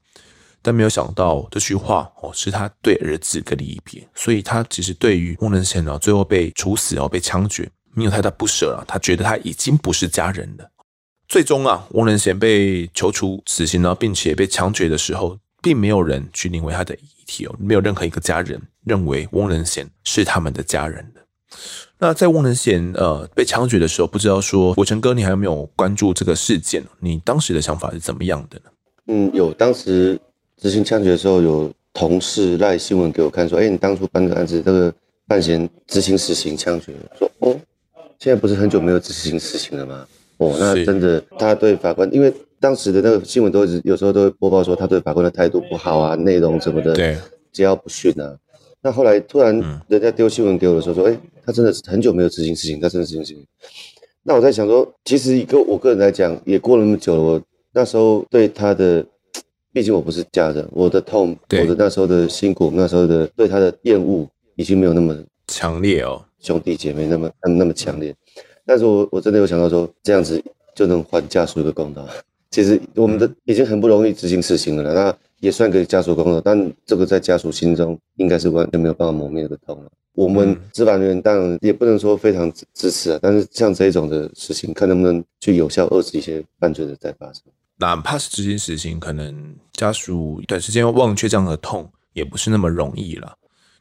[0.60, 8.84] 但没有想到这句话哦，是他对儿子的离别，所以他其实对于翁仁贤啊，最后被处死哦，被枪决，没有太大不舍了。
[8.86, 10.68] 他觉得他已经不是家人了。
[11.28, 21.20] 最终啊，翁仁贤被求处死刑呢，并且被枪决的时候，并没有人去领回他的遗体哦，没有任何一个家人认为翁仁贤是他们的家人的。
[21.98, 26.84] 那在翁仁贤呃被枪决的时候，不知道说伟成哥，你还有没有关注这个事件？
[27.00, 28.70] 你当时的想法是怎么样的呢？
[29.06, 30.20] 嗯，有当时。
[30.60, 34.92] 执行枪决的时候，有同事赖新闻给我看，说：“哎、欸，你当初办这个案子，这个
[35.28, 37.56] 范闲执行死刑枪决。”说：“哦，
[38.18, 40.06] 现在不是很久没有执行死刑了吗？
[40.38, 47.16] 哦，那真的，他对法官，因为当时的那个新闻都有时候都会播报说他对法官的态度不好啊，内容什么的，对，
[47.54, 48.36] 桀骜不驯啊。
[48.82, 49.54] 那后来突然
[49.86, 53.44] 人家丢新闻给我的时候，说：‘哎、欸，他真的是很久没有执行死刑，他真的执行死刑。’
[54.24, 57.42] 那我在想说，其实一个我个人来讲，也过了那么久了，我
[57.72, 59.04] 那时候对他的。”
[59.78, 64.26] 毕竟我不是家人，我的痛，我的那时候的辛苦，那时候的对他的厌恶，
[64.56, 65.16] 已经没有那么
[65.46, 68.12] 强烈哦，兄弟姐妹那么那么那么强烈。
[68.66, 70.42] 但是我我真的有想到说，这样子
[70.74, 72.04] 就能还家属一个公道。
[72.50, 76.40] 其实我们的已经很不容易执行死刑了，那也算给家属公道。
[76.40, 79.88] 但这个在家属心中，应该是完全没有办法磨灭的痛了。
[80.16, 87.44] 我们执法人员当然也不能说非常支持啊，但是像这种的事情，看能不能去有效遏制一些犯罪的再发生。
[87.78, 93.32] 哪怕是执行死刑，可能家属短时间忘却这样的痛，也不是那么容易了。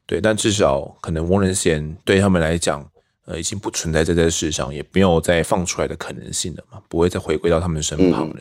[0.06, 2.88] 对，但至少可能翁仁贤对他们来讲，
[3.26, 8.36] 呃，已经不存在在这个世上，也没有再放出来的可能性了嘛，不会再回归到他们身旁了。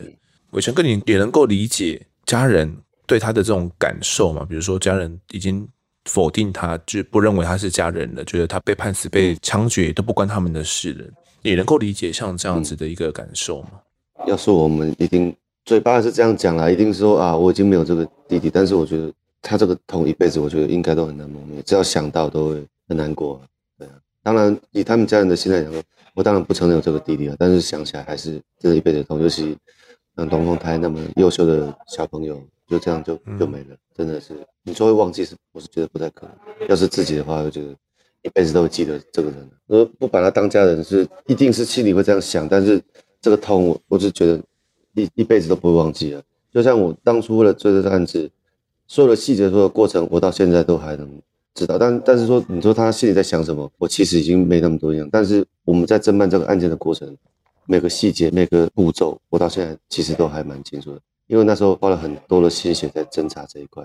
[0.51, 2.73] 伟成哥，你也能够理解家人
[3.05, 4.45] 对他的这种感受嘛？
[4.47, 5.67] 比如说，家人已经
[6.05, 11.05] 否定他，就不认为他是家人了，觉得他被判死、被枪决都不关他们的事了，
[11.41, 13.71] 也能够理解像这样子的一个感受吗？
[14.27, 15.35] 要是我们一定。
[15.67, 19.11] 嘴巴是这样讲啦，一定说啊，我已经没有这个弟弟，但是我觉得
[19.41, 23.41] 他这个痛一辈子，我觉得应该都很难磨灭，只要想到都会很难过。
[23.77, 23.93] 对啊，
[24.23, 25.83] 当然以他们家人的心态来说，
[26.15, 29.57] 我当然不承认有这个弟弟了，但是想起来还是真的一辈子痛，尤其
[30.15, 36.69] 像龙凤胎那么优秀的小朋友，就这样就就没了，真的是你说会忘记是，我是觉得不太可能。
[36.69, 37.75] 要是自己的话，我觉得
[38.21, 39.49] 一辈子都会记得这个人。
[39.65, 42.81] 我不把他当家人是，一定是心里会这样想，但是
[43.19, 44.41] 这个痛，我我是觉得。
[44.97, 48.29] 一一辈子都不会忘记了，就像我当初为了追这个案子，
[48.87, 51.07] 所有的细节、所有的过程，我到现在都还能
[51.53, 51.77] 知道。
[51.77, 55.07] 但但是说，你说他心里在想什么，我其实已经没那么多样。
[55.11, 57.15] 但是我们在侦办这个案件的过程，
[57.67, 60.99] 每个细节、每个步骤，我到现在其实都还蛮清楚的。
[61.27, 63.83] 因为那时候花了很多的心血在侦查这一块，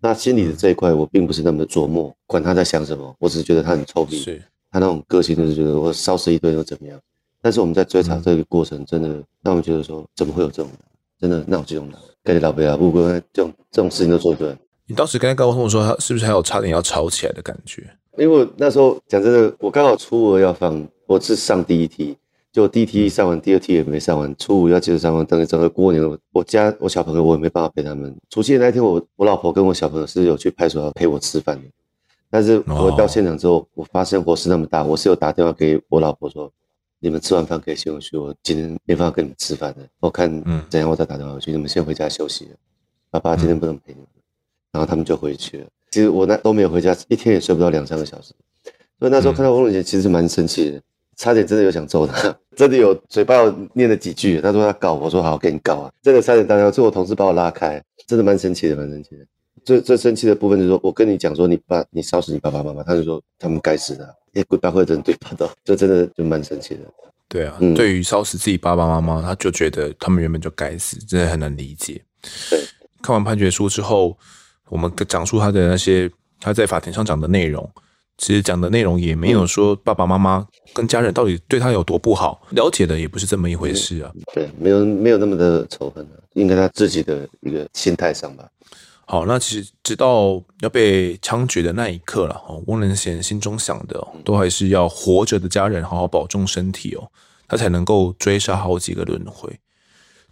[0.00, 7.00] 那心里的这一块我并不是那么琢磨，管他在想什么，我只是觉得他很臭屁，他那种个性就是觉得我烧死一堆又怎么样。
[7.42, 9.08] 但是我们在追查这个过程，真的
[9.42, 10.70] 让我们觉得说，怎么会有这种？
[11.20, 14.56] 真的闹这种的，感觉老不要，不过这种这种事情都做出来。
[14.86, 17.84] 你当时跟他沟通的时候，他是不是还有差点要吵起来的感觉？
[18.18, 22.16] 因为那时候讲真的，我刚好初二要放，我是上第一梯，
[22.50, 25.24] 就第一梯上完，第二梯也没上完，初五要接着上完。
[25.24, 28.12] 等于整个过年，我家我小朋友我也没办法陪他们。
[28.28, 31.62] 除夕那天我，我我老婆跟我小朋友是有去派出所陪我吃饭的。
[32.28, 36.50] 但是我到现场之后，我发现火势那么大，我是有打电话给我老婆说。
[37.02, 39.80] 你们吃完饭可以先回去，我今天没办法跟你们吃饭的。
[39.98, 40.30] 我看
[40.70, 41.50] 怎样，我再打电话回去。
[41.50, 42.50] 你们先回家休息了。
[43.10, 44.06] 爸爸今天不能陪你们，
[44.70, 45.66] 然后他们就回去了。
[45.90, 48.32] 其实我那都没有回家，一天也睡不到两三个小时。
[49.00, 50.80] 所以那时候看到翁永杰，其实蛮生气的，
[51.16, 54.40] 差点真的有想揍他， 真的有嘴巴有念了几句。
[54.40, 55.92] 他说他告我，说好，给你告啊。
[56.02, 59.26] 真的差点打电话，是我同事把我拉开，真的蛮生气的，蛮生气的。
[59.64, 64.16] 最最生气的部分就是说，我跟你讲说，你爸你烧死你爸爸妈妈，他就说他们该死的。
[64.32, 66.80] 也鬼八会真对不到， 这真的就蛮神奇的。
[67.28, 72.02] 对啊，嗯、对于烧死自己爸爸妈妈，他就觉得他们原本就该死，真的很难理解。
[72.50, 72.60] 对，
[73.02, 74.16] 看完判决书之后，
[74.68, 76.10] 我们讲述他的那些
[76.40, 77.70] 他在法庭上讲的内容，
[78.18, 84.12] 其实讲的内容也没有说爸爸妈妈跟家人到底对他有多不好，了解的也不是这么一回事啊。
[84.34, 88.46] 对，没有没有那么的仇恨，啊应该他自己的一个心态上吧。
[89.12, 97.12] 好，那其实直到要被枪决的那一刻了，哦，翁仁贤心中想的都还是要活着的家人好好保重身体哦，
[97.46, 99.60] 他才能够追杀好几个轮回。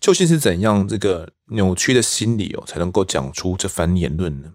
[0.00, 4.50] 究竟是怎样这个扭曲的心理哦，才能够讲出这番言论呢？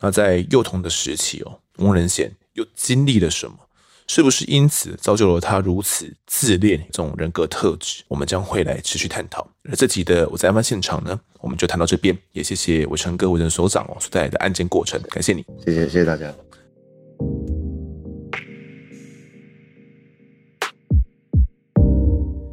[0.00, 3.65] 那在幼童的时期哦，翁仁贤又经历了什么？
[4.08, 8.02] 是不是因此造就了他如此自恋这种人格特质？
[8.08, 9.46] 我们将会来持续探讨。
[9.68, 12.16] 而这集的我在案发现场呢，我们就谈到这边。
[12.32, 16.32] 也谢谢伟成哥、伟成所长哦所带来的案件过程，感谢你，谢谢谢谢大家。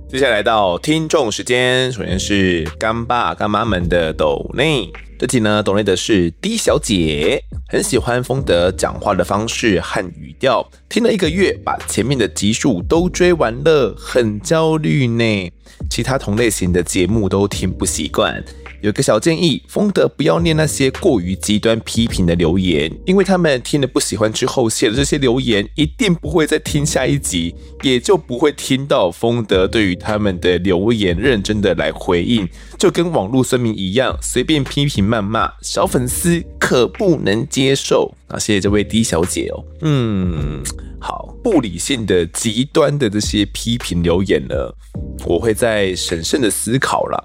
[0.09, 4.91] 接下来到听众时间，首先是干爸干妈们的抖内。
[5.23, 15.49] 这集呢，懂内的是 D 小姐，很喜欢丰德讲话的方式和语调，听了一个月，把前面的集数都追完了，很焦虑呢。
[15.89, 18.43] 其他同类型的节目都听不习惯。
[18.83, 32.45] 有个小建议，丰德不要念那些过于极端批评的留言，因为他们听了不喜欢之后写的这些留言，一定不会再听下一集，也就不会听到丰德对于他们的留言认真的来回应，
[32.77, 38.13] 就跟网络酸民一样，随便批评谩骂，小粉丝可不能接受。
[38.27, 40.61] 啊，谢谢这位 D 小姐哦，嗯，
[40.99, 44.55] 好，不理性的、极端的这些批评留言呢，
[45.25, 47.23] 我会再审慎的思考了。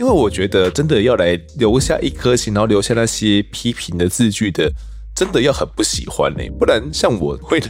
[0.00, 4.72] 因为我觉得真的要来留下一颗心，然后留下那些批评的字句的，
[5.14, 7.62] 真的要很不喜欢呢，不然像我会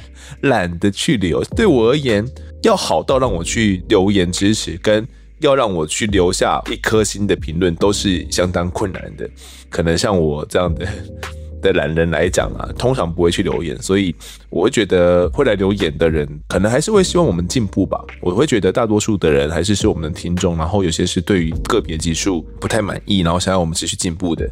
[0.42, 1.42] 懒得去留。
[1.56, 2.24] 对我而言，
[2.62, 5.04] 要好到让我去留言支持，跟
[5.40, 9.28] 要让我去留下一颗心的评论，都是相当困难的。
[9.68, 10.86] 可能像我这样的。
[11.60, 14.14] 的懒人来讲啊，通常不会去留言，所以
[14.48, 18.02] 我会觉得会来留言的人，可能还是会希望我们进步吧。
[18.20, 24.48] 我会觉得大多数的人还是是我们的听众，然后有些是对于个别技术不太满意，然后想要我们持续进步的，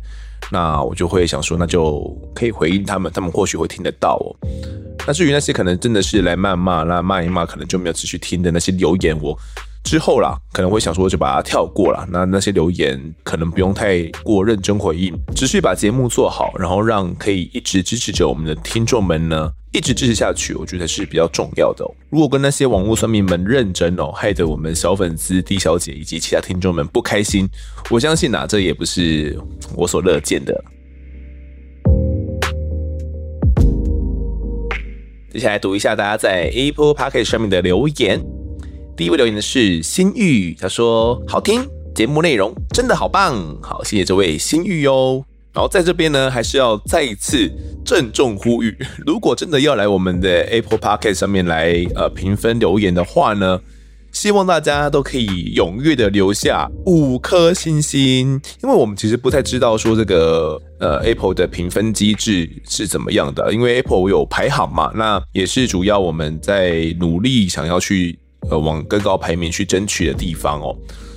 [0.51, 4.37] 那我就会想说，那就可以回应他们，他们或许会听得到哦。
[5.07, 9.39] 那至于那些可能真的是来谩骂，那骂一骂可能就没有持续听的那些留言，我。
[9.89, 12.07] 之后啦，可能会想说就把它跳过了。
[12.13, 21.87] 那那些留言可能不用太过认真回应，只是把节目做好，然后让可以一直支持着我们的听众们呢，一直支持下去，我觉得是比较重要的。
[22.11, 27.49] 如果跟那些网络酸民们认真哦，害得我们小粉丝 D 小姐以及其他听众们不开心，
[27.89, 29.41] 我相信呐，这也不是
[29.75, 30.63] 我所乐见的。
[35.33, 38.38] 接下来读一下大家在 Apple Podcast 上面的留言。
[38.99, 45.25] 第一位留言的是心玉，他说好听，节目内容真的好棒，好，谢谢这位心玉哟。
[45.55, 47.49] 然后在这边呢，还是要再一次
[47.85, 48.77] 郑重呼吁，
[49.07, 53.61] 如果真的要来我们的 Apple Podcast 上面来呃评分留言的话呢，
[54.11, 58.31] 希望大家都可以踊跃的留下五颗星星，
[58.65, 68.19] 因为我们其实不太知道说这个呃 Apple 的评分机制是怎么样的，因为 Apple 有排行嘛，那也是主要我们在努力想要去。
[68.51, 70.77] 呃，往更高排名去争取的地方哦，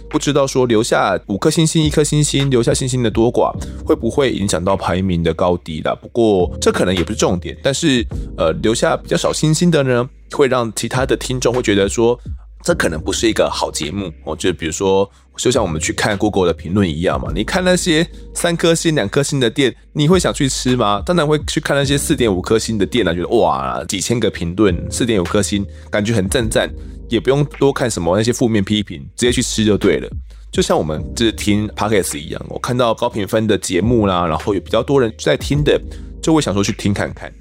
[0.09, 3.53] 不知道说留下五颗星星、一颗星星，留下星星的多寡，
[3.85, 5.95] 会不会影响到排名的高低啦？
[6.01, 8.05] 不过这可能也不是重点，但是
[8.37, 12.19] 呃，留下比较少星星的呢，会让其他的听众会觉得说，
[12.63, 14.35] 这可能不是一个好节目哦。
[14.35, 18.05] 就比如说，就像我们去看 Google 的评论一样嘛，你看那些
[18.35, 21.01] 三颗星、两颗星的店，你会想去吃吗？
[21.03, 26.69] 当然会去看那些四点五颗星的店啊，觉得哇，几千个评论，四点五颗星，感觉很赞赞。
[27.11, 30.09] 也不用多看什么那些负面批评，直接去吃就对了。
[30.51, 35.79] 就像我们就是听 Podcast 一样，我看到高评分的节目啦，然后有比较多人在听的，
[36.21, 37.31] 就会想说去听看看。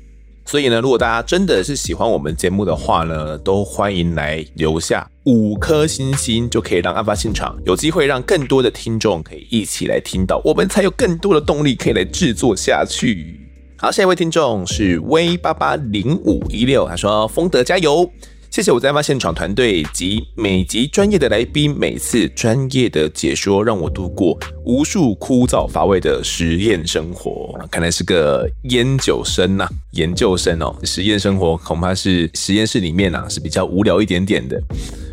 [0.44, 13.40] 所以呢，如果大家真的是喜欢我们节目的话呢，都欢迎来留下五颗星星，就可以让案发现场有机会让更多的听众可以一起来听到，我们才有更多的动力可以来制作下去。
[13.76, 18.10] 好，下一位听众是 V 八八零五一六，他说：“丰德加油。”
[18.50, 27.56] 谢谢我在案发现场团队及每集专业的来宾，每次专业的解说，让我度过无数枯燥乏味的实验生活。
[27.70, 30.74] 看来是个研究生呐，研究生哦。
[30.82, 34.60] 实验生活恐怕是实验室里面啊，是比较无聊一点点的，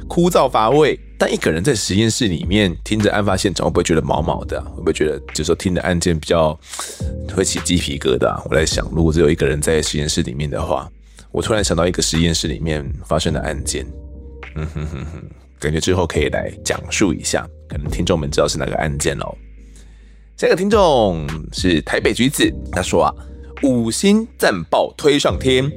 [0.07, 0.99] 枯燥乏味。
[1.19, 4.59] 但一个人在实验室里面听着案发现场，会不会觉得毛毛的？
[4.61, 6.59] 会不会觉得就是说听的案件比较
[7.35, 8.41] 会起鸡皮疙瘩？
[8.49, 10.89] 我在想，如果只有一个人在实验室里面的话。
[11.31, 13.85] 我突然想到一个实验室里面发生的案件，
[14.55, 15.23] 嗯哼哼哼，
[15.59, 19.35] 感觉之后可以来讲述一下，可能听众们知道是哪个案件哦。
[20.35, 23.13] 下一个听众是台北橘子，他说啊，
[23.63, 25.71] 五星赞爆推上天。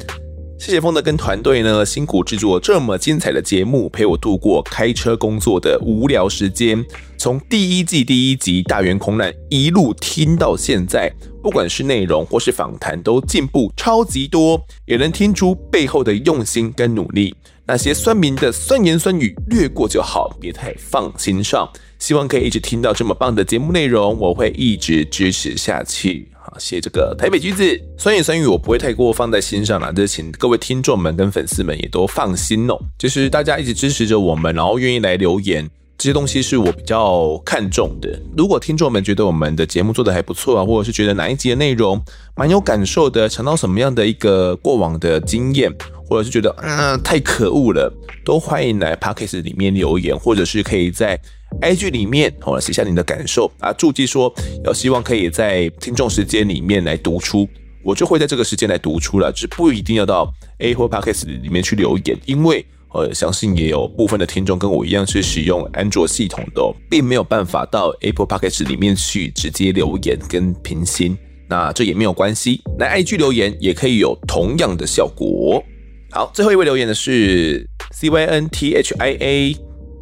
[0.58, 6.84] 谢谢丰德跟团队呢，辛苦制作这么精彩的节目，陪我度过开车工作的无聊时间。
[7.16, 11.10] 从第一季第一集大圆空难一路听到现在，
[11.42, 17.34] 不管是内容或是访谈，都进步超级多，也能听出背后的用心跟努力。
[17.66, 21.68] 那些酸民的酸言酸语略过就好，别太放心上。
[21.98, 26.28] 希望可以一直听到这么棒的节目内容，我会一直支持下去。
[26.42, 32.76] 好，谢谢这个台北橘子，酸言酸语我不会太过放在心上啦，这请各位听众们跟粉丝们也都放心哦。
[32.98, 35.68] 就是大家一直支持着我们，然后愿意来留言。
[36.00, 38.18] 这些东西是我比较看重的。
[38.34, 42.02] 如果听众们觉得我们的节目做得还不错啊，或者是觉得哪一集的内容
[42.34, 45.70] 蛮有感受的，尝到什么样的一个过往的经验，
[46.08, 47.92] 或者是觉得啊、太可恶了，
[48.24, 51.20] 都欢迎来 Podcast 里面留言，或者是可以在
[51.60, 54.32] IG 里面或者写下你的感受啊，注记说
[54.64, 57.46] 要希望可以在听众时间里面来读出，
[57.84, 62.64] 我就会在这个时间来读出了，只不一定要到 A 或 Podcast 里面去留言，因为。
[62.92, 71.16] 呃，相信也有部分的听众跟我一样是使用安卓系统的，并没有办法到 Apple Podcast 里面去直接留言跟评星，
[71.48, 75.62] 那这也没有关系，来 IG 留言也可以有同样的效果。
[76.10, 79.56] 好，最后一位留言的是 C Y N T H I A，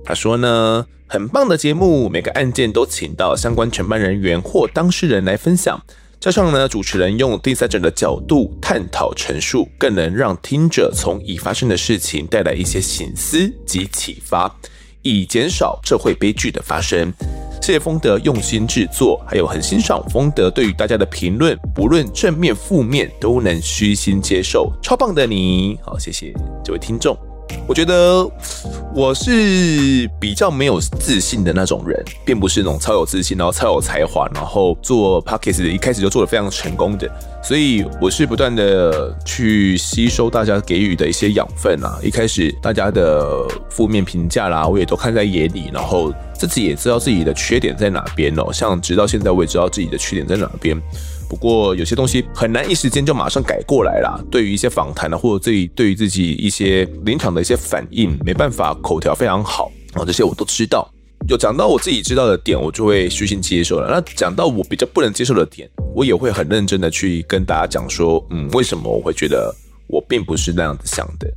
[0.05, 5.79] 他说呢，很棒的节目，每个案件都请到相关承办人员或当事人来分享。
[6.21, 14.53] 加上呢，主持人用第三者的角度探讨陈述，更能让听者从已发生的事情带来一些醒思及启发，
[15.03, 17.13] 以减少社会悲剧的发生。
[17.63, 25.79] 谢谢丰德用心制作，还有很欣赏丰德对于大家的评论，不论正面负面都能虚心接受，超棒的你。
[25.85, 26.33] 好，谢谢
[26.65, 27.28] 这位听众。
[27.67, 28.29] 我觉得
[28.95, 37.11] 我是比较没有自信的那种人，并不是那种超有自信，然后超有才华，然后做 podcast 一开始就做的非常成功的。
[37.43, 41.99] 所以我是不断的去吸收大家给予的一些养分啊。
[42.03, 48.53] 一开始大家的负面评价啦，我也都看在眼里，然后自己也知道自己的缺点在哪边哦。
[48.53, 50.77] 像直到现在，我也知道自己的缺点在哪边。
[51.29, 54.19] 不过有些东西很难一时间就马上改过来啦。
[54.31, 60.91] 对于一些访谈啊，或者自己对于自己一些临场的一些反应，没办法口条非常好啊，这些我都知道。
[61.29, 63.89] 有讲到我自己知道的点，我就会虚心接受了。
[63.91, 69.55] 那讲到我比较不能接受的点，我也会很认真的去跟大家讲说，嗯，为什么我会觉得
[69.89, 71.29] 我并不是那样子想的。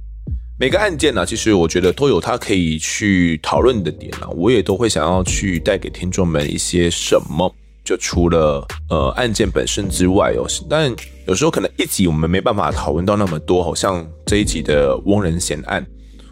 [0.59, 7.53] 每个案件呢，其实我觉得都有它可以去讨论的点啊，我也都会想要去带给听众们一些什么。
[7.84, 10.93] 就除了呃案件本身之外哦，但
[11.27, 15.86] 有时候可能一集我们没办法讨论到那么多，好像这一集的翁仁贤案，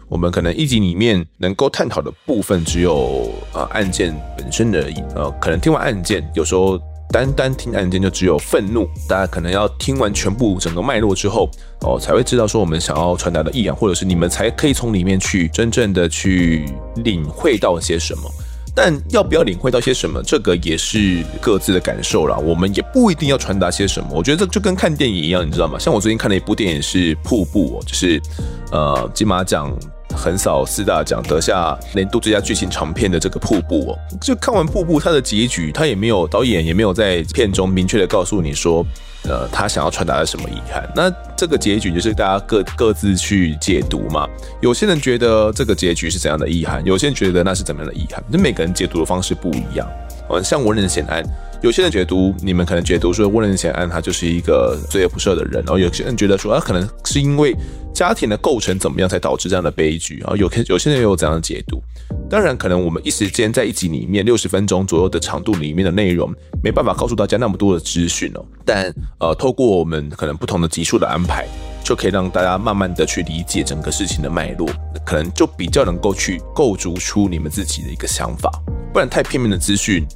[0.08, 4.94] 我们可能一集里面能够探讨的部分只有呃案件本身而已。
[5.14, 6.78] 呃，可能听完案件，有时候
[7.10, 16.64] 单单听案件就只有愤怒，大家可能要听完全部整个脉络之后哦，才会知道说我们想要传达的意涵，或者是你们才可以从里面去真正的去
[16.96, 18.30] 领会到些什么。
[18.74, 22.36] 但要不要领会到些什么，这个也是各自的感受啦。
[22.36, 24.08] 我们也不一定要传达些什么。
[24.12, 25.78] 我觉得这就跟看电影一样，你知道吗？
[25.78, 28.20] 像我最近看了一部电影是《瀑布》，就是
[28.72, 29.76] 呃金马奖
[30.14, 33.98] 横扫四大奖，得下年度最佳剧情长片的这个《瀑布》哦。
[34.20, 38.86] 就看完《瀑布》，它的结局，它也没有导演也没有在片中明确的告诉你说。
[39.30, 40.84] 呃，他想要传达的什么遗憾？
[40.92, 44.28] 那这个结局就是大家各各自去解读嘛。
[44.60, 48.20] 有些人觉得这个结局是怎样的遗憾，有些人觉得那是怎么样的遗憾。
[48.28, 49.88] 那每个人解读的方式不一样。
[50.28, 51.22] 嗯，像翁仁贤案，
[51.62, 57.54] 有些人解读，你们可能解读说翁仁贤案他就是一个罪恶不赦的人，然后有些人觉得说他可能是因为
[57.94, 60.34] 家庭的构成怎么样才导致这样的悲剧啊。
[60.36, 61.80] 有有些人又有这样的解读。
[62.30, 68.46] 当然，可能我们一时间在一集里面六十分钟左右的长度里面的内容，没办法告诉大家那么多的资讯哦。
[68.64, 71.44] 但呃，透过我们可能不同的集数的安排，
[71.82, 74.70] 就可以让大家慢慢的去理解整个事情的脉络，
[75.04, 78.48] 可能就比较能够去构筑出你们自己的一个想法。
[78.92, 80.06] 不然太片面的资讯。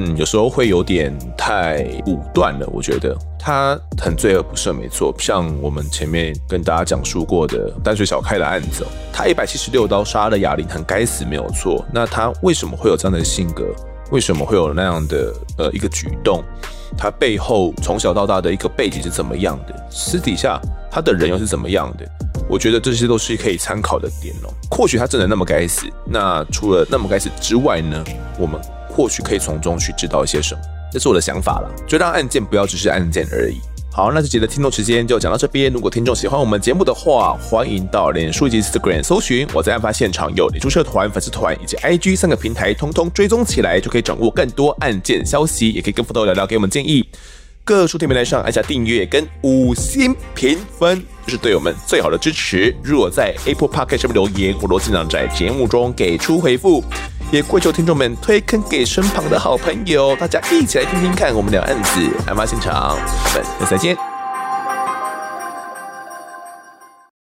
[0.00, 5.14] 嗯，有时候会有点太武断了，我觉得他很罪恶不赦，没错。
[5.18, 8.82] 像我们前面跟大家讲述过的淡水小开的案子，
[9.12, 11.84] 他一百七十六刀杀了哑铃，很该死，没有错。
[11.92, 13.66] 那他为什么会有这样的性格？
[14.10, 16.42] 为什么会有那样的呃一个举动？
[16.96, 19.86] 他背后从小到大的一个背景是怎么样的？
[19.90, 20.58] 私底下
[20.90, 22.08] 他的人又是怎么样的？
[22.48, 24.48] 我觉得这些都是可以参考的点哦。
[24.70, 25.86] 或许他真的那么该死。
[26.06, 28.02] 那除了那么该死之外呢？
[28.38, 28.58] 我们。
[28.94, 30.60] 或许可以从中去知道一些什么，
[30.92, 31.70] 这是我的想法了。
[31.86, 33.58] 就让案件不要只是案件而已。
[33.92, 35.72] 好，那这集的听众时间就讲到这边。
[35.72, 47.04] 如果听众喜欢我们节目的话，欢迎到脸书及 Instagram 搜寻我在案发现场，有脸书社团、粉丝团以及 IG 三个平台，通通追踪起来，就可以掌握更多案件消息，也可以跟福豆聊聊，给我们建议。
[47.64, 52.74] 各书店平台上按下订阅跟五星评分，这是对我们最好的支持。
[52.82, 56.82] 如果在 Apple Podcast 上面留言，我都尽量在节目中给出回复。
[57.30, 62.96] 也跪求听众们推坑给身旁的好朋友，大家一起来听听看我们聊案子案发现场。
[62.96, 64.09] 我们下次再见。